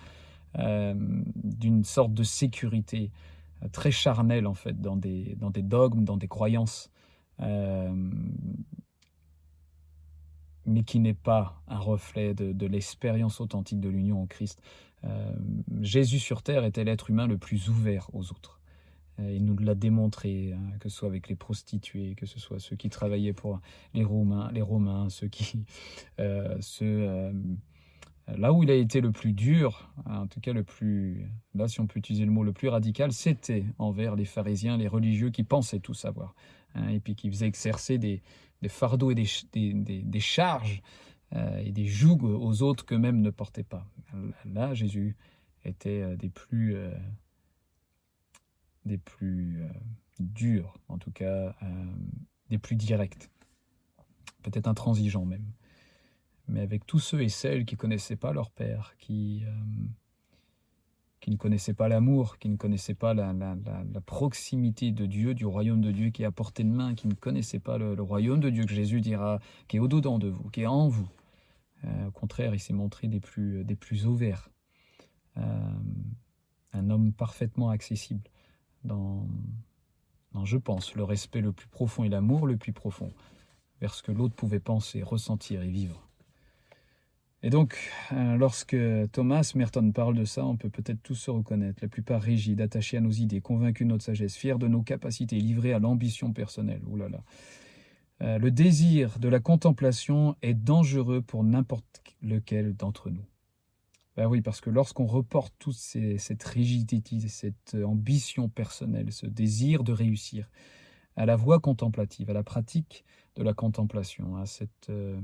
euh, 0.58 0.94
d'une 1.34 1.84
sorte 1.84 2.14
de 2.14 2.22
sécurité 2.22 3.10
euh, 3.62 3.68
très 3.68 3.90
charnelle 3.90 4.46
en 4.46 4.54
fait 4.54 4.80
dans 4.80 4.96
des, 4.96 5.36
dans 5.38 5.50
des 5.50 5.62
dogmes, 5.62 6.04
dans 6.04 6.16
des 6.16 6.28
croyances, 6.28 6.90
euh, 7.40 7.94
mais 10.64 10.82
qui 10.82 10.98
n'est 10.98 11.14
pas 11.14 11.60
un 11.68 11.78
reflet 11.78 12.32
de, 12.32 12.66
l'expérience 12.66 13.40
authentique 13.40 13.80
de 13.80 13.90
l'union 13.90 14.22
en 14.22 14.26
Christ. 14.26 14.62
Jésus 15.82 16.18
sur 16.18 16.42
terre 16.42 16.64
était 16.64 16.82
l'être 16.82 17.10
humain 17.10 17.28
le 17.28 17.38
plus 17.38 17.68
ouvert 17.68 18.10
aux 18.12 18.32
autres. 18.32 18.58
Il 19.18 19.44
nous 19.44 19.56
l'a 19.56 19.74
démontré, 19.74 20.52
hein, 20.52 20.76
que 20.78 20.88
ce 20.88 20.96
soit 20.96 21.08
avec 21.08 21.28
les 21.28 21.36
prostituées, 21.36 22.14
que 22.16 22.26
ce 22.26 22.38
soit 22.38 22.58
ceux 22.58 22.76
qui 22.76 22.90
travaillaient 22.90 23.32
pour 23.32 23.60
les 23.94 24.04
Romains, 24.04 24.50
les 24.52 24.62
Romains 24.62 25.08
ceux 25.08 25.28
qui, 25.28 25.64
ceux 26.60 27.32
Là 28.28 28.52
où 28.52 28.64
il 28.64 28.70
a 28.70 28.74
été 28.74 29.00
le 29.00 29.12
plus 29.12 29.32
dur, 29.32 29.88
en 30.04 30.26
tout 30.26 30.40
cas 30.40 30.52
le 30.52 30.64
plus, 30.64 31.30
là 31.54 31.68
si 31.68 31.80
on 31.80 31.86
peut 31.86 32.00
utiliser 32.00 32.24
le 32.24 32.32
mot 32.32 32.42
le 32.42 32.52
plus 32.52 32.68
radical, 32.68 33.12
c'était 33.12 33.64
envers 33.78 34.16
les 34.16 34.24
pharisiens, 34.24 34.76
les 34.76 34.88
religieux 34.88 35.30
qui 35.30 35.44
pensaient 35.44 35.78
tout 35.78 35.94
savoir, 35.94 36.34
hein, 36.74 36.88
et 36.88 36.98
puis 36.98 37.14
qui 37.14 37.30
faisaient 37.30 37.46
exercer 37.46 37.98
des, 37.98 38.22
fardeaux 38.68 39.12
et 39.12 39.14
des, 39.14 40.20
charges 40.20 40.82
euh, 41.34 41.58
et 41.58 41.70
des 41.70 41.86
jougs 41.86 42.24
aux 42.24 42.62
autres 42.62 42.84
qu'eux-mêmes 42.84 43.20
ne 43.20 43.30
portaient 43.30 43.62
pas. 43.62 43.86
Là, 44.44 44.74
Jésus 44.74 45.16
était 45.64 46.02
euh, 46.02 46.16
des 46.16 46.28
plus, 46.28 46.74
euh, 46.74 46.90
des 48.86 48.98
plus 48.98 49.62
durs, 50.18 50.78
en 50.88 50.98
tout 50.98 51.10
cas 51.10 51.54
des 52.50 52.58
plus 52.58 52.76
directs, 52.76 53.28
peut-être 54.42 54.68
intransigeants 54.68 55.24
même. 55.24 55.44
Mais 56.48 56.60
avec 56.60 56.86
tous 56.86 57.00
ceux 57.00 57.22
et 57.22 57.28
celles 57.28 57.64
qui 57.64 57.74
ne 57.74 57.80
connaissaient 57.80 58.16
pas 58.16 58.32
leur 58.32 58.50
Père, 58.50 58.94
qui, 58.98 59.42
euh, 59.44 59.50
qui 61.20 61.30
ne 61.30 61.36
connaissaient 61.36 61.74
pas 61.74 61.88
l'amour, 61.88 62.38
qui 62.38 62.48
ne 62.48 62.56
connaissaient 62.56 62.94
pas 62.94 63.14
la, 63.14 63.34
proximité 64.04 64.92
de 64.92 65.06
Dieu, 65.06 65.34
du 65.34 65.44
royaume 65.44 65.80
de 65.80 65.90
Dieu 65.90 66.10
qui 66.10 66.22
est 66.22 66.26
à 66.26 66.30
portée 66.30 66.62
de 66.62 66.68
main, 66.70 66.94
qui 66.94 67.08
ne 67.08 67.14
connaissaient 67.14 67.58
pas 67.58 67.78
le, 67.78 68.00
royaume 68.00 68.38
de 68.38 68.50
Dieu 68.50 68.64
que 68.64 68.72
Jésus 68.72 69.00
dira, 69.00 69.40
qui 69.66 69.78
est 69.78 69.80
au-dedans 69.80 70.18
de 70.18 70.28
vous, 70.28 70.48
qui 70.50 70.62
est 70.62 70.66
en 70.66 70.86
vous. 70.86 71.08
Euh, 71.84 72.06
au 72.06 72.10
contraire, 72.12 72.54
il 72.54 72.60
s'est 72.60 72.72
montré 72.72 73.08
des 73.08 73.20
plus, 73.20 73.64
des 73.64 73.76
plus 73.76 74.06
ouverts, 74.06 74.48
euh, 75.36 75.42
un 76.72 76.90
homme 76.90 77.12
parfaitement 77.12 77.70
accessible 77.70 78.22
dans, 78.86 79.26
je 80.44 80.56
pense, 80.56 80.94
le 80.94 81.04
respect 81.04 81.40
le 81.40 81.52
plus 81.52 81.68
profond 81.68 82.04
et 82.04 82.08
l'amour 82.08 82.46
le 82.46 82.56
plus 82.56 82.72
profond 82.72 83.12
vers 83.80 83.94
ce 83.94 84.02
que 84.02 84.12
l'autre 84.12 84.34
pouvait 84.34 84.60
penser, 84.60 85.02
ressentir 85.02 85.62
et 85.62 85.68
vivre. 85.68 86.06
Et 87.42 87.50
donc, 87.50 87.76
euh, 88.12 88.36
lorsque 88.36 88.76
Thomas 89.12 89.52
Merton 89.54 89.92
parle 89.92 90.16
de 90.16 90.24
ça, 90.24 90.44
on 90.44 90.56
peut 90.56 90.70
peut-être 90.70 91.02
tous 91.02 91.14
se 91.14 91.30
reconnaître, 91.30 91.78
la 91.82 91.88
plupart 91.88 92.22
rigides, 92.22 92.60
attachés 92.60 92.96
à 92.96 93.00
nos 93.00 93.10
idées, 93.10 93.40
convaincus 93.40 93.86
de 93.86 93.92
notre 93.92 94.04
sagesse, 94.04 94.36
fiers 94.36 94.58
de 94.58 94.66
nos 94.66 94.82
capacités, 94.82 95.38
livrés 95.38 95.72
à 95.72 95.78
l'ambition 95.78 96.32
personnelle. 96.32 96.82
Ouh. 96.86 96.98
Euh, 98.22 98.38
le 98.38 98.50
désir 98.50 99.18
de 99.18 99.28
la 99.28 99.40
contemplation 99.40 100.36
est 100.40 100.54
dangereux 100.54 101.20
pour 101.20 101.44
n'importe 101.44 102.02
lequel 102.22 102.74
d'entre 102.74 103.10
nous. 103.10 103.24
Ben 104.16 104.26
oui, 104.26 104.40
parce 104.40 104.60
que 104.60 104.70
lorsqu'on 104.70 105.06
reporte 105.06 105.54
toute 105.58 105.76
cette 105.76 106.42
rigidité, 106.42 107.20
cette 107.28 107.76
ambition 107.84 108.48
personnelle, 108.48 109.12
ce 109.12 109.26
désir 109.26 109.84
de 109.84 109.92
réussir 109.92 110.50
à 111.16 111.26
la 111.26 111.36
voie 111.36 111.60
contemplative, 111.60 112.30
à 112.30 112.32
la 112.32 112.42
pratique 112.42 113.04
de 113.36 113.42
la 113.42 113.52
contemplation, 113.52 114.36
à. 114.36 114.44
Euh, 114.88 115.20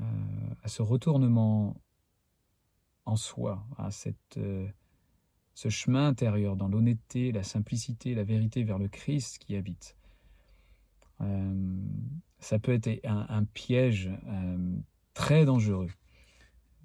euh, 0.00 0.04
ce 0.66 0.82
retournement 0.82 1.76
en 3.04 3.16
soi, 3.16 3.64
à 3.76 3.90
euh, 4.38 4.68
ce 5.54 5.68
chemin 5.68 6.08
intérieur 6.08 6.56
dans 6.56 6.68
l'honnêteté, 6.68 7.32
la 7.32 7.42
simplicité, 7.42 8.14
la 8.14 8.24
vérité 8.24 8.64
vers 8.64 8.78
le 8.78 8.88
Christ 8.88 9.38
qui 9.38 9.56
habite. 9.56 9.96
Euh, 11.20 11.78
ça 12.40 12.58
peut 12.58 12.72
être 12.72 13.00
un, 13.04 13.44
piège 13.44 14.10
très 15.14 15.44
dangereux 15.44 15.90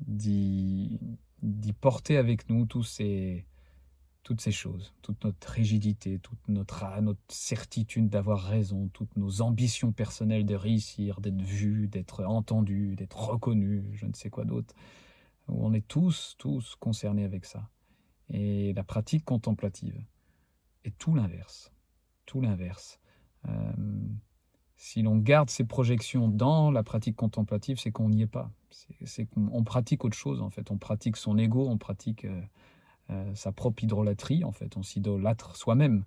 d'y 0.08 1.00
porter 1.82 2.18
avec 2.18 2.50
nous 2.50 2.66
ces, 2.84 3.46
toutes 4.24 4.42
ces 4.42 4.52
choses, 4.52 4.94
toute 5.02 5.24
notre 5.24 5.50
rigidité, 5.50 6.20
toute 6.20 6.48
notre, 6.48 7.02
notre 7.02 7.20
certitude 7.30 8.10
d'avoir 8.10 8.44
raison, 8.44 8.90
toutes 8.94 9.16
nos 9.18 9.42
ambitions 9.42 9.92
personnelles 9.92 10.46
de 10.46 10.56
réussir, 10.56 11.20
d'être 11.20 11.42
vu, 11.42 11.88
d'être 11.88 12.24
entendu, 12.26 12.96
d'être 12.96 13.18
reconnu, 13.18 13.90
je 13.94 14.06
ne 14.06 14.14
sais 14.14 14.30
quoi 14.30 14.46
d'autre. 14.46 14.76
On 15.48 15.74
est 15.74 15.88
tous, 15.88 16.36
tous 16.38 16.76
concernés 16.76 17.24
avec 17.24 17.46
ça. 17.46 17.70
Et 18.30 18.74
la 18.74 18.84
pratique 18.84 19.26
contemplative 19.26 20.00
est 20.84 20.96
tout 20.98 21.16
l'inverse. 21.16 21.72
Tout 22.26 22.42
l'inverse. 22.42 23.00
Euh, 23.48 23.74
si 24.80 25.02
l'on 25.02 25.18
garde 25.18 25.50
ces 25.50 25.66
projections 25.66 26.30
dans 26.30 26.72
la 26.72 26.84
pratique 26.84 27.18
contemplative, 27.18 27.78
c'est 27.78 27.92
qu'on 27.92 28.10
n'y 28.10 28.22
est 28.22 28.28
pas. 28.28 28.50
C'est 29.04 29.26
qu'on 29.26 29.64
pratique 29.66 30.06
autre 30.06 30.16
chose, 30.16 30.42
en 30.42 30.50
fait. 30.50 30.72
On 30.72 30.78
pratique 30.78 31.18
son 31.18 31.38
ego, 31.38 31.68
on 31.70 31.78
pratique... 31.78 32.26
Euh, 32.26 32.42
euh, 33.12 33.34
sa 33.34 33.52
propre 33.52 33.84
idolâtrie, 33.84 34.44
en 34.44 34.52
fait, 34.52 34.78
on 34.78 34.84
s'idolâtre 34.84 35.56
soi-même. 35.56 36.06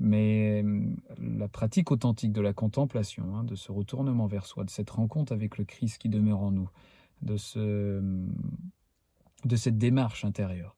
Mais 0.00 0.62
euh, 0.64 0.82
la 1.18 1.46
pratique 1.46 1.90
authentique 1.90 2.32
de 2.32 2.40
la 2.40 2.54
contemplation, 2.54 3.36
hein, 3.36 3.44
de 3.44 3.54
ce 3.54 3.70
retournement 3.70 4.26
vers 4.26 4.46
soi, 4.46 4.64
de 4.64 4.70
cette 4.70 4.88
rencontre 4.88 5.32
avec 5.32 5.58
le 5.58 5.64
Christ 5.64 5.98
qui 5.98 6.08
demeure 6.08 6.40
en 6.40 6.50
nous, 6.50 6.70
de, 7.20 7.36
ce, 7.36 8.02
de 9.44 9.56
cette 9.56 9.78
démarche 9.78 10.24
intérieure, 10.24 10.74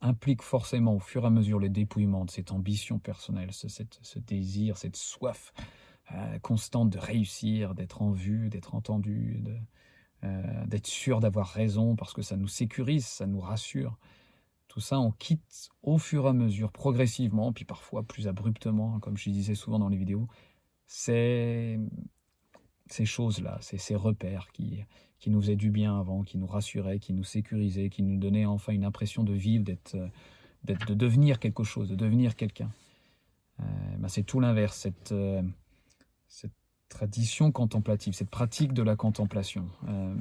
implique 0.00 0.42
forcément 0.42 0.94
au 0.94 1.00
fur 1.00 1.24
et 1.24 1.26
à 1.26 1.30
mesure 1.30 1.58
le 1.58 1.68
dépouillement 1.68 2.24
de 2.24 2.30
cette 2.30 2.52
ambition 2.52 2.98
personnelle, 2.98 3.52
ce 3.52 4.18
désir, 4.18 4.76
cette 4.76 4.96
soif 4.96 5.52
constante 6.42 6.90
de 6.90 6.98
réussir, 6.98 7.74
d'être 7.74 8.02
en 8.02 8.10
vue, 8.10 8.48
d'être 8.50 8.74
entendu, 8.74 9.42
d'être 10.22 10.86
sûr 10.86 11.20
d'avoir 11.20 11.48
raison 11.48 11.96
parce 11.96 12.12
que 12.12 12.22
ça 12.22 12.36
nous 12.36 12.48
sécurise, 12.48 13.06
ça 13.06 13.26
nous 13.26 13.40
rassure. 13.40 13.98
Tout 14.68 14.80
ça, 14.80 15.00
on 15.00 15.10
quitte 15.10 15.70
au 15.82 15.98
fur 15.98 16.26
et 16.26 16.28
à 16.28 16.32
mesure, 16.32 16.70
progressivement, 16.70 17.52
puis 17.52 17.64
parfois 17.64 18.04
plus 18.04 18.28
abruptement, 18.28 19.00
comme 19.00 19.16
je 19.16 19.30
disais 19.30 19.56
souvent 19.56 19.78
dans 19.78 19.88
les 19.88 19.96
vidéos, 19.96 20.28
ces, 20.86 21.78
ces 22.86 23.04
choses-là, 23.04 23.58
ces, 23.60 23.78
ces 23.78 23.96
repères 23.96 24.52
qui, 24.52 24.84
qui 25.20 25.30
nous 25.30 25.40
faisaient 25.40 25.56
du 25.56 25.70
bien 25.70 25.98
avant, 25.98 26.22
qui 26.22 26.38
nous 26.38 26.46
rassuraient, 26.46 26.98
qui 26.98 27.12
nous 27.12 27.24
sécurisaient, 27.24 27.90
qui 27.90 28.02
nous 28.02 28.16
donnaient 28.18 28.46
enfin 28.46 28.72
une 28.72 28.84
impression 28.84 29.22
de 29.22 29.34
vivre, 29.34 29.64
d'être, 29.64 29.96
de 30.64 30.94
devenir 30.94 31.38
quelque 31.38 31.62
chose, 31.62 31.88
de 31.88 31.94
devenir 31.94 32.36
quelqu'un. 32.36 32.72
Euh, 33.60 33.64
ben 33.98 34.08
c'est 34.08 34.22
tout 34.22 34.40
l'inverse, 34.40 34.76
cette, 34.78 35.12
euh, 35.12 35.42
cette 36.30 36.54
tradition 36.88 37.52
contemplative, 37.52 38.14
cette 38.14 38.30
pratique 38.30 38.72
de 38.72 38.82
la 38.82 38.96
contemplation, 38.96 39.68
euh, 39.88 40.14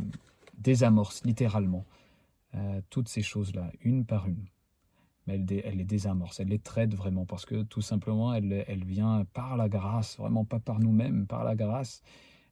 désamorce 0.57 1.23
littéralement 1.23 1.85
euh, 2.55 2.81
toutes 2.89 3.07
ces 3.07 3.21
choses-là, 3.21 3.71
une 3.81 4.05
par 4.05 4.27
une. 4.27 4.47
mais 5.27 5.35
elle, 5.35 5.61
elle, 5.63 5.77
les 5.77 5.85
désamorce, 5.85 6.39
elle 6.39 6.49
les 6.49 6.59
traite 6.59 6.95
vraiment, 6.95 7.25
parce 7.25 7.45
que 7.45 7.61
tout 7.61 7.81
simplement, 7.81 8.33
elle, 8.33 8.65
elle 8.67 8.83
vient 8.83 9.23
par 9.33 9.55
la 9.55 9.69
grâce, 9.69 10.17
vraiment 10.17 10.45
pas 10.45 10.59
par 10.59 10.79
nous-mêmes, 10.79 11.27
par 11.27 11.43
la 11.43 11.55
grâce, 11.55 12.01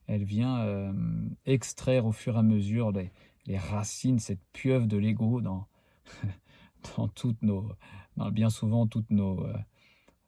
elle 0.05 0.23
vient 0.23 0.59
euh, 0.59 0.93
extraire 1.45 2.05
au 2.05 2.11
fur 2.11 2.35
et 2.35 2.39
à 2.39 2.43
mesure 2.43 2.91
les, 2.91 3.11
racines, 3.57 4.19
cette 4.19 4.43
pieuvre 4.53 4.85
de 4.85 4.97
l'ego 4.97 5.41
dans, 5.41 5.67
dans 6.97 7.07
toutes 7.07 7.41
nos, 7.41 7.71
dans 8.17 8.29
bien 8.29 8.49
souvent 8.49 8.85
toutes 8.87 9.09
nos, 9.09 9.47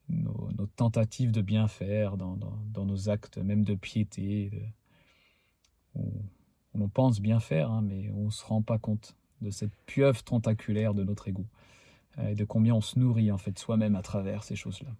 nos, 0.10 0.50
tentatives 0.76 1.32
de 1.32 1.42
bien 1.42 1.68
faire, 1.68 2.18
dans, 2.18 2.38
dans, 2.38 2.86
nos 2.86 3.10
actes 3.10 3.38
même 3.38 3.64
de 3.64 3.76
piété, 3.76 4.52
où, 5.96 6.02
où 6.74 6.84
on 6.84 6.90
pense 6.90 7.20
bien 7.20 7.40
faire, 7.40 7.72
hein, 7.72 7.82
mais 7.82 8.10
on 8.12 8.26
ne 8.26 8.32
se 8.32 8.46
rend 8.46 8.62
pas 8.62 8.78
compte 8.78 9.16
de 9.42 9.50
cette 9.52 9.76
pieuvre 9.86 10.24
tentaculaire 10.24 10.94
de 10.94 11.04
notre 11.04 11.28
ego 11.28 11.46
euh, 12.18 12.30
et 12.30 12.36
de 12.36 12.46
combien 12.46 12.76
on 12.76 12.82
se 12.82 13.00
nourrit 13.00 13.32
en 13.32 13.38
fait 13.38 13.58
soi-même 13.58 13.96
à 13.96 14.02
travers 14.02 14.44
ces 14.44 14.56
choses-là. 14.56 14.96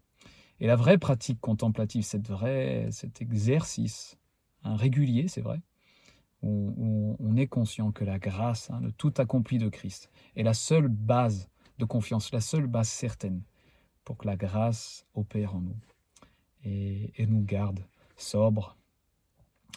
Et 0.60 0.68
la 0.68 0.76
vraie 0.76 0.98
pratique 0.98 1.40
contemplative, 1.40 2.04
cette 2.04 2.28
vraie, 2.28 2.90
cet 2.92 3.22
exercice 3.22 4.18
un 4.64 4.76
régulier, 4.76 5.30
c'est 5.30 5.42
vrai, 5.42 5.62
où, 6.42 6.74
où, 6.78 7.18
on 7.20 7.38
est 7.38 7.48
conscient 7.48 7.92
que 7.92 8.04
la 8.04 8.20
grâce, 8.20 8.70
hein, 8.70 8.80
le 8.82 8.92
tout 8.92 9.14
accompli 9.18 9.58
de 9.58 9.70
Christ, 9.70 10.10
est 10.36 10.44
la 10.44 10.54
seule 10.54 10.90
base 10.90 11.50
de 11.78 11.86
confiance, 11.86 12.34
la 12.34 12.42
seule 12.42 12.68
base 12.68 12.90
certaine 12.90 13.42
pour 14.10 14.18
que 14.18 14.26
la 14.26 14.36
grâce 14.36 15.06
opère 15.14 15.54
en 15.54 15.62
nous 15.62 15.78
et, 16.66 17.28
nous 17.28 17.44
garde 17.44 17.80
sobres, 18.18 18.76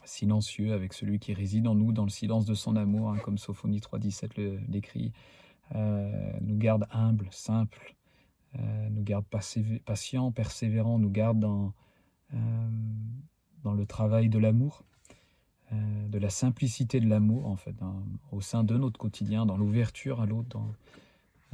silencieux 0.07 0.73
avec 0.73 0.95
celui 0.95 1.19
qui 1.19 1.35
réside 1.35 1.67
en 1.67 1.75
nous 1.75 1.93
dans 1.93 2.05
le 2.05 2.09
silence 2.09 2.47
de 2.47 2.55
son 2.55 2.77
amour, 2.77 3.11
hein, 3.11 3.19
comme 3.23 3.37
Sophonie 3.37 3.81
3.17 3.81 4.59
l'écrit, 4.71 5.13
euh, 5.75 6.33
nous 6.41 6.57
garde 6.57 6.87
humbles, 6.93 7.29
simples, 7.31 7.95
euh, 8.59 8.89
nous 8.89 9.03
garde 9.03 9.27
patients, 9.85 10.33
persévérants, 10.33 10.99
nous 10.99 11.11
garde 11.11 11.39
dans, 11.39 11.75
euh, 12.33 12.39
dans 13.65 13.75
le 13.75 13.85
travail 13.85 14.31
de 14.31 14.39
l'amour, 14.39 14.83
euh, 15.75 16.09
de 16.09 16.19
la 16.19 16.31
simplicité 16.31 17.01
de 17.01 17.07
l'amour, 17.07 17.49
en 17.49 17.57
fait, 17.57 17.77
dans, 17.77 18.03
au 18.31 18.41
sein 18.41 18.65
de 18.65 18.79
notre 18.79 18.99
quotidien, 18.99 19.45
dans 19.45 19.59
l'ouverture 19.59 20.23
à 20.23 20.27
l'autre, 20.27 20.49
dans 20.49 20.73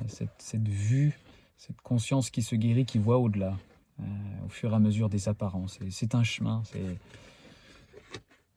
cette, 0.06 0.30
cette, 0.38 0.68
vue, 0.68 1.18
cette 1.58 1.80
conscience 1.82 2.30
qui 2.30 2.42
se 2.42 2.54
guérit, 2.54 2.86
qui 2.86 2.98
voit 2.98 3.18
au-delà, 3.18 3.58
euh, 4.00 4.04
au 4.46 4.48
fur 4.48 4.72
et 4.72 4.74
à 4.74 4.78
mesure 4.78 5.08
des 5.08 5.28
apparences. 5.28 5.78
C'est 5.90 6.14
un 6.14 6.22
chemin, 6.22 6.62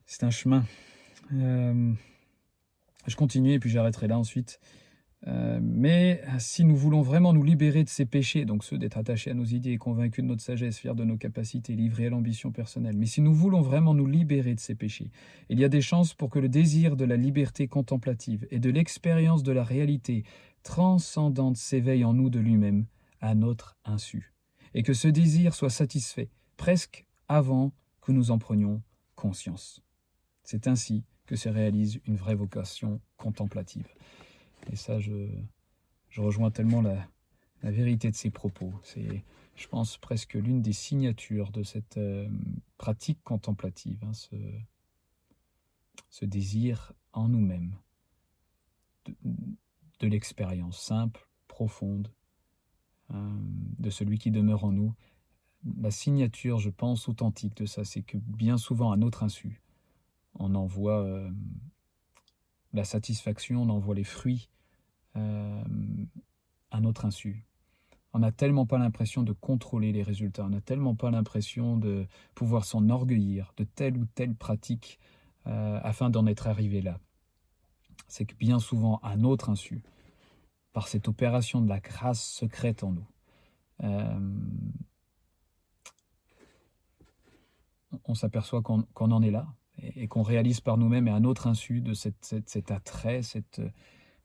c'est 0.05 0.23
un 0.23 0.29
chemin. 0.29 0.63
Euh, 1.33 1.93
je 3.07 3.15
continue 3.15 3.53
et 3.53 3.59
puis 3.59 3.71
j'arrêterai 3.71 4.07
là 4.07 4.19
ensuite. 4.19 4.59
Euh, 5.27 5.59
mais 5.61 6.23
si 6.39 6.63
nous 6.63 6.75
voulons 6.75 7.01
vraiment 7.01 7.31
nous 7.31 7.43
libérer 7.43 7.83
de 7.83 7.89
ces 7.89 8.05
péchés, 8.05 8.45
donc 8.45 8.63
ceux 8.63 8.79
d'être 8.79 8.97
attachés 8.97 9.29
à 9.29 9.33
nos 9.35 9.45
idées, 9.45 9.77
convaincus 9.77 10.23
de 10.23 10.29
notre 10.29 10.41
sagesse, 10.41 10.79
fiers 10.79 10.95
de 10.95 11.03
nos 11.03 11.17
capacités, 11.17 11.75
livrés 11.75 12.07
à 12.07 12.09
l'ambition 12.09 12.51
personnelle, 12.51 12.97
mais 12.97 13.05
si 13.05 13.21
nous 13.21 13.33
voulons 13.33 13.61
vraiment 13.61 13.93
nous 13.93 14.07
libérer 14.07 14.55
de 14.55 14.59
ces 14.59 14.73
péchés, 14.73 15.11
il 15.49 15.59
y 15.59 15.63
a 15.63 15.69
des 15.69 15.81
chances 15.81 16.15
pour 16.15 16.29
que 16.31 16.39
le 16.39 16.49
désir 16.49 16.95
de 16.95 17.05
la 17.05 17.17
liberté 17.17 17.67
contemplative 17.67 18.47
et 18.49 18.59
de 18.59 18.71
l'expérience 18.71 19.43
de 19.43 19.51
la 19.51 19.63
réalité 19.63 20.23
transcendante 20.63 21.57
s'éveille 21.57 22.05
en 22.05 22.13
nous 22.13 22.29
de 22.29 22.39
lui-même, 22.39 22.85
à 23.19 23.35
notre 23.35 23.77
insu, 23.85 24.33
et 24.73 24.83
que 24.83 24.93
ce 24.93 25.07
désir 25.07 25.53
soit 25.53 25.69
satisfait 25.69 26.29
presque 26.57 27.05
avant 27.27 27.71
que 28.01 28.11
nous 28.11 28.31
en 28.31 28.39
prenions 28.39 28.81
conscience. 29.15 29.81
C'est 30.43 30.67
ainsi 30.67 31.03
que 31.25 31.35
se 31.35 31.49
réalise 31.49 32.01
une 32.05 32.15
vraie 32.15 32.35
vocation 32.35 32.99
contemplative. 33.17 33.87
Et 34.71 34.75
ça, 34.75 34.99
je, 34.99 35.29
je 36.09 36.21
rejoins 36.21 36.51
tellement 36.51 36.81
la, 36.81 37.07
la, 37.63 37.71
vérité 37.71 38.11
de 38.11 38.15
ces 38.15 38.31
propos. 38.31 38.73
C'est, 38.83 39.23
je 39.55 39.67
pense, 39.67 39.97
presque 39.97 40.33
l'une 40.33 40.61
des 40.61 40.73
signatures 40.73 41.51
de 41.51 41.63
cette 41.63 41.97
euh, 41.97 42.27
pratique 42.77 43.23
contemplative, 43.23 44.03
hein, 44.03 44.13
ce, 44.13 44.35
ce, 46.09 46.25
désir 46.25 46.93
en 47.13 47.27
nous-mêmes 47.27 47.75
de, 50.01 50.07
l'expérience 50.07 50.79
simple, 50.79 51.27
profonde, 51.47 52.11
euh, 53.13 53.15
de 53.79 53.89
celui 53.89 54.17
qui 54.17 54.31
demeure 54.31 54.63
en 54.63 54.71
nous. 54.71 54.93
La 55.79 55.91
signature, 55.91 56.59
je 56.59 56.69
pense, 56.69 57.07
authentique 57.07 57.55
de 57.57 57.65
ça, 57.65 57.83
c'est 57.83 58.01
que 58.01 58.17
bien 58.17 58.57
souvent, 58.57 58.91
à 58.91 58.97
notre 58.97 59.23
insu, 59.23 59.61
on 60.35 60.55
en 60.55 60.65
voit 60.65 61.03
euh, 61.03 61.29
la 62.73 62.83
satisfaction, 62.83 63.61
on 63.61 63.69
en 63.69 63.79
voit 63.79 63.95
les 63.95 64.03
fruits 64.03 64.49
euh, 65.15 65.63
à 66.71 66.81
notre 66.81 67.05
insu. 67.05 67.45
On 68.13 68.19
n'a 68.19 68.31
tellement 68.31 68.65
pas 68.65 68.77
l'impression 68.77 69.23
de 69.23 69.33
contrôler 69.33 69.91
les 69.91 70.03
résultats, 70.03 70.45
on 70.45 70.49
n'a 70.49 70.61
tellement 70.61 70.95
pas 70.95 71.11
l'impression 71.11 71.77
de 71.77 72.07
pouvoir 72.35 72.65
s'enorgueillir 72.65 73.53
de 73.55 73.63
telle 73.63 73.97
ou 73.97 74.05
telle 74.05 74.35
pratique 74.35 74.99
afin 75.45 76.11
d'en 76.11 76.27
être 76.27 76.47
arrivé 76.47 76.81
là. 76.81 76.99
C'est 78.11 78.25
que 78.25 78.35
bien 78.35 78.59
souvent, 78.59 78.99
à 79.03 79.15
notre 79.15 79.49
insu, 79.49 79.83
par 80.73 80.89
cette 80.89 81.07
opération 81.07 81.61
de 81.61 81.69
la 81.69 81.79
grâce 81.79 82.21
secrète 82.21 82.83
en 82.83 82.91
nous, 82.91 83.07
euh, 83.83 84.19
on 88.03 88.13
s'aperçoit 88.13 88.61
qu'on 88.61 88.83
qu 88.83 89.03
en 89.03 89.21
est 89.21 89.31
là 89.31 89.47
et, 89.77 90.09
qu'on 90.09 90.23
réalise 90.23 90.59
par 90.59 90.77
nous-mêmes 90.77 91.07
et 91.07 91.11
à 91.11 91.21
notre 91.21 91.47
insu 91.47 91.79
de 91.79 91.93
cette, 91.93 92.35
cet 92.45 92.69
attrait, 92.69 93.21
cette, 93.21 93.61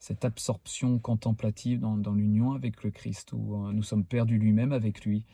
cette 0.01 0.25
absorption 0.25 0.99
contemplative 0.99 1.79
dans, 1.79 1.97
dans 1.97 2.13
l'union 2.13 2.55
avec 2.55 2.83
le 2.83 2.91
Christ, 2.91 3.33
où 3.35 3.55
euh, 3.55 3.73
nous 3.73 3.85
sommes 3.85 4.05
perdus 4.05 4.39
lui-même 4.39 4.73
avec 4.73 5.05
lui, 5.05 5.25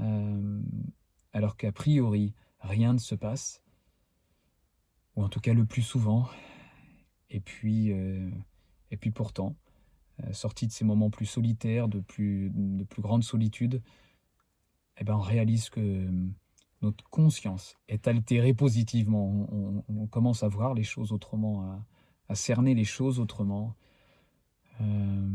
euh, 0.00 0.60
alors 1.32 1.56
qu'a 1.56 1.70
priori, 1.70 2.34
rien 2.58 2.92
ne 2.92 2.98
se 2.98 3.14
passe, 3.14 3.62
ou 5.14 5.22
en 5.22 5.28
tout 5.28 5.40
cas 5.40 5.54
le 5.54 5.64
plus 5.64 5.82
souvent, 5.82 6.28
et 7.30 7.40
puis, 7.40 7.92
euh, 7.92 8.30
et 8.90 8.96
puis 8.96 9.10
pourtant, 9.10 9.56
euh, 10.22 10.32
sorti 10.32 10.66
de 10.66 10.72
ces 10.72 10.84
moments 10.84 11.10
plus 11.10 11.26
solitaires, 11.26 11.88
de 11.88 12.00
plus, 12.00 12.50
de 12.54 12.84
plus 12.84 13.02
grande 13.02 13.24
solitude, 13.24 13.82
eh 14.98 15.04
ben 15.04 15.16
on 15.16 15.20
réalise 15.20 15.70
que 15.70 16.08
notre 16.82 17.04
conscience 17.10 17.76
est 17.88 18.06
altérée 18.06 18.54
positivement. 18.54 19.82
On, 19.88 20.06
commence 20.06 20.42
à 20.42 20.48
voir 20.48 20.74
les 20.74 20.84
choses 20.84 21.12
autrement, 21.12 21.82
à, 22.28 22.34
cerner 22.34 22.74
les 22.74 22.84
choses 22.84 23.18
autrement, 23.18 23.74
euh, 24.80 25.28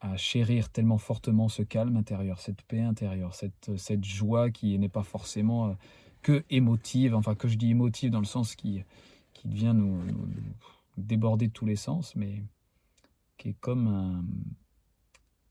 à 0.00 0.16
chérir 0.16 0.68
tellement 0.68 0.98
fortement 0.98 1.48
ce 1.48 1.62
calme 1.62 1.96
intérieur, 1.96 2.40
cette 2.40 2.62
paix 2.62 2.80
intérieure, 2.80 3.34
cette, 3.34 3.70
cette 3.76 4.04
joie 4.04 4.50
qui 4.50 4.78
n'est 4.78 4.88
pas 4.88 5.02
forcément 5.02 5.68
euh, 5.68 5.74
que 6.20 6.44
émotive, 6.50 7.14
enfin 7.14 7.34
que 7.34 7.48
je 7.48 7.56
dis 7.56 7.70
émotive 7.70 8.10
dans 8.10 8.20
le 8.20 8.26
sens 8.26 8.54
qui, 8.54 8.82
qui 9.32 9.48
devient 9.48 9.72
nous, 9.74 9.98
nous 10.96 11.04
déborder 11.04 11.48
de 11.48 11.52
tous 11.52 11.66
les 11.66 11.76
sens, 11.76 12.14
mais 12.16 12.42
qui 13.38 13.50
est 13.50 13.60
comme 13.60 13.88
un, 13.88 14.24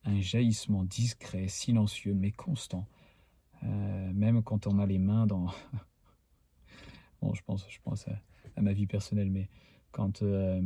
un 0.05 0.19
jaillissement 0.19 0.83
discret, 0.83 1.47
silencieux, 1.47 2.13
mais 2.13 2.31
constant, 2.31 2.87
euh, 3.63 4.11
même 4.13 4.41
quand 4.43 4.67
on 4.67 4.79
a 4.79 4.85
les 4.85 4.99
mains 4.99 5.27
dans... 5.27 5.47
bon, 7.21 7.33
je 7.33 7.41
pense, 7.43 7.65
je 7.69 7.79
pense 7.83 8.07
à, 8.07 8.13
à 8.55 8.61
ma 8.61 8.73
vie 8.73 8.87
personnelle, 8.87 9.29
mais 9.29 9.49
quand, 9.91 10.21
euh, 10.21 10.61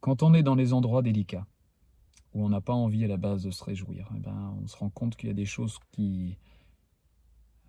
quand 0.00 0.22
on 0.22 0.34
est 0.34 0.42
dans 0.42 0.54
les 0.54 0.72
endroits 0.72 1.02
délicats, 1.02 1.46
où 2.34 2.44
on 2.44 2.48
n'a 2.48 2.60
pas 2.60 2.72
envie 2.72 3.04
à 3.04 3.08
la 3.08 3.16
base 3.16 3.44
de 3.44 3.50
se 3.50 3.62
réjouir, 3.62 4.10
eh 4.16 4.18
ben, 4.18 4.56
on 4.60 4.66
se 4.66 4.76
rend 4.76 4.90
compte 4.90 5.16
qu'il 5.16 5.28
y 5.28 5.32
a 5.32 5.34
des 5.34 5.46
choses 5.46 5.78
qui... 5.92 6.36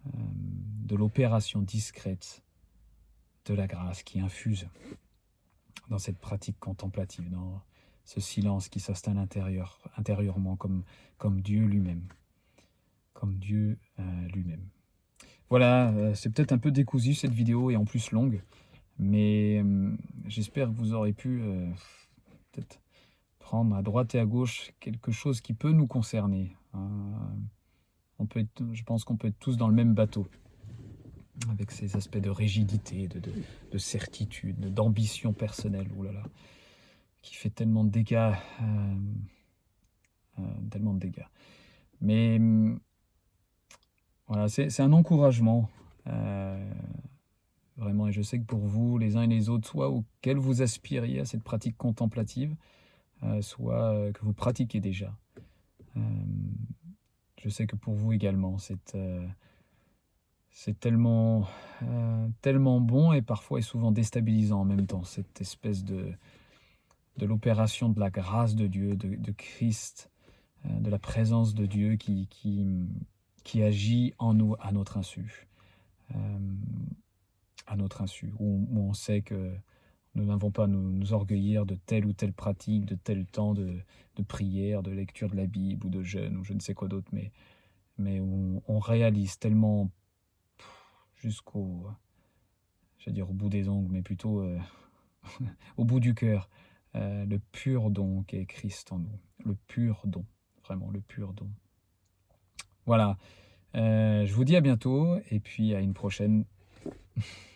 Euh, 0.08 0.10
de 0.86 0.96
l'opération 0.96 1.62
discrète 1.62 2.44
de 3.46 3.56
la 3.56 3.66
grâce 3.66 4.04
qui 4.04 4.20
infuse 4.20 4.68
dans 5.90 5.98
cette 5.98 6.18
pratique 6.18 6.60
contemplative, 6.60 7.30
dans 7.30 7.62
ce 8.04 8.20
silence 8.20 8.70
qui 8.70 8.80
s'installe 8.80 9.18
intérieur, 9.18 9.80
intérieurement 9.98 10.56
comme, 10.56 10.84
Dieu 11.42 11.66
lui-même. 11.66 12.08
Comme 13.14 13.38
Dieu 13.38 13.78
euh, 14.00 14.28
lui-même. 14.34 14.68
Voilà, 15.50 15.90
euh, 15.92 16.14
c'est 16.16 16.32
peut-être 16.34 16.52
un 16.52 16.58
peu 16.58 16.72
décousu 16.72 17.14
cette 17.14 17.32
vidéo 17.32 17.70
et 17.70 17.76
en 17.76 17.86
plus 17.86 18.12
longue, 18.12 18.42
mais 18.98 19.62
euh, 19.64 19.96
j'espère 20.28 20.68
que 20.70 20.74
vous 20.74 20.94
aurez 20.94 21.14
pu 21.14 21.42
peut-être 22.52 22.80
prendre 23.40 23.76
à 23.76 23.84
droite 23.84 24.16
et 24.16 24.20
à 24.20 24.26
gauche 24.26 24.72
quelque 24.80 25.12
chose 25.12 25.40
qui 25.40 25.54
peut 25.54 25.72
nous 25.72 25.86
concerner. 25.86 26.56
Euh, 26.74 26.80
on 28.18 28.26
peut 28.26 28.46
je 28.74 28.84
pense 28.84 29.04
qu'on 29.04 29.18
peut 29.18 29.28
être 29.28 29.40
tous 29.40 29.56
dans 29.56 29.68
le 29.68 29.76
même 29.76 29.94
bateau, 29.94 30.28
avec 31.50 31.72
ces 31.72 31.96
aspects 31.96 32.18
de 32.18 32.30
rigidité, 32.30 33.08
de, 33.08 33.20
de, 33.20 33.32
de 33.72 33.78
certitude, 33.78 34.74
d'ambition 34.74 35.34
personnelle, 35.34 35.88
oulala, 35.98 36.24
qui 37.22 37.36
fait 37.36 37.50
tellement 37.50 37.84
de 37.84 37.90
dégâts, 37.90 38.34
euh, 38.62 38.96
euh, 40.40 40.44
tellement 40.70 40.94
de 40.94 41.00
dégâts. 41.00 41.26
Mais 42.02 42.40
voilà, 44.28 44.48
c'est 44.48 44.80
un 44.80 44.94
encouragement. 44.94 45.70
Euh, 46.08 46.74
vraiment, 47.78 48.08
et 48.08 48.12
je 48.12 48.22
sais 48.22 48.40
que 48.40 48.46
pour 48.46 48.60
vous, 48.60 48.98
les 48.98 49.18
uns 49.18 49.24
et 49.24 49.28
les 49.28 49.50
autres, 49.50 49.68
soit 49.68 49.90
auquel 49.90 50.38
vous 50.38 50.62
aspiriez 50.62 51.20
à 51.20 51.26
cette 51.26 51.44
pratique 51.44 51.78
contemplative, 51.78 52.56
soit 53.42 54.12
que 54.14 54.22
vous 54.22 54.34
pratiquez 54.34 54.80
déjà. 54.80 55.18
Je 55.96 57.50
sais 57.50 57.66
que 57.66 57.76
pour 57.76 57.96
vous 57.96 58.14
également, 58.14 58.60
c'est 58.60 58.94
c'est 60.58 60.80
tellement, 60.80 61.46
euh, 61.84 62.28
tellement 62.42 62.80
bon 62.80 63.12
et 63.12 63.22
parfois 63.22 63.60
et 63.60 63.62
souvent 63.62 63.92
déstabilisant 63.92 64.62
en 64.62 64.66
même 64.66 64.88
temps, 64.88 65.04
cette 65.04 65.42
espèce 65.42 65.84
de, 65.84 66.14
de 67.18 67.26
l'opération 67.26 67.90
de 67.90 68.00
la 68.00 68.10
grâce 68.10 68.56
de 68.56 68.66
Dieu, 68.66 68.96
de, 68.96 69.32
Christ, 69.34 70.10
euh, 70.66 70.80
de 70.80 70.90
la 70.90 70.98
présence 70.98 71.56
de 71.56 71.66
Dieu 71.66 71.98
qui, 71.98 72.28
qui, 72.28 72.66
qui, 73.44 73.64
agit 73.64 74.14
en 74.18 74.34
nous 74.34 74.56
à 74.62 74.72
notre 74.72 74.98
insu. 74.98 75.46
à 77.68 77.76
notre 77.76 78.02
insu, 78.02 78.32
où, 78.40 78.66
on 78.74 78.94
sait 78.94 79.24
que 79.24 79.54
nous 80.16 80.24
n'avons 80.24 80.52
pas 80.52 80.64
à 80.64 80.68
nous, 80.68 81.12
orgueillir 81.12 81.66
de 81.66 81.76
telle 81.76 82.06
ou 82.06 82.14
telle 82.14 82.32
pratique, 82.34 82.86
de 82.86 82.96
tel 82.96 83.26
temps 83.26 83.54
de, 83.54 83.78
de, 84.16 84.24
prière, 84.24 84.84
de 84.84 84.92
lecture 84.92 85.30
de 85.30 85.36
la 85.36 85.48
Bible 85.48 85.86
ou 85.86 85.90
de 85.90 86.02
jeûne 86.02 86.38
ou 86.38 86.46
je 86.46 86.54
ne 86.54 86.62
sais 86.62 86.74
quoi 86.74 86.88
d'autre, 86.88 87.10
mais, 87.12 87.34
mais 87.98 88.22
on 88.22 88.80
réalise 88.80 89.38
tellement 89.38 89.90
jusqu'au, 91.26 91.88
je 93.00 93.10
dire 93.10 93.30
au 93.30 93.34
bout 93.34 93.50
des 93.50 93.68
ongles, 93.68 93.92
mais 93.92 94.04
plutôt 94.04 94.42
euh, 94.42 94.60
au 95.78 95.84
bout 95.84 96.00
du 96.00 96.14
cœur, 96.14 96.50
euh, 96.94 97.26
le 97.26 97.40
pur 97.40 97.90
don 97.90 98.22
qu'est 98.24 98.46
Christ 98.46 98.92
en 98.92 99.00
nous, 99.00 99.20
le 99.44 99.56
pur 99.68 100.02
don, 100.06 100.24
vraiment 100.64 100.92
le 100.92 101.02
pur 101.02 101.34
don. 101.34 101.50
Voilà, 102.86 103.18
euh, 103.76 104.26
je 104.28 104.34
vous 104.34 104.46
dis 104.46 104.56
à 104.56 104.62
bientôt 104.62 105.18
et 105.32 105.40
puis 105.40 105.74
à 105.74 105.80
une 105.80 105.96
prochaine. 105.96 106.46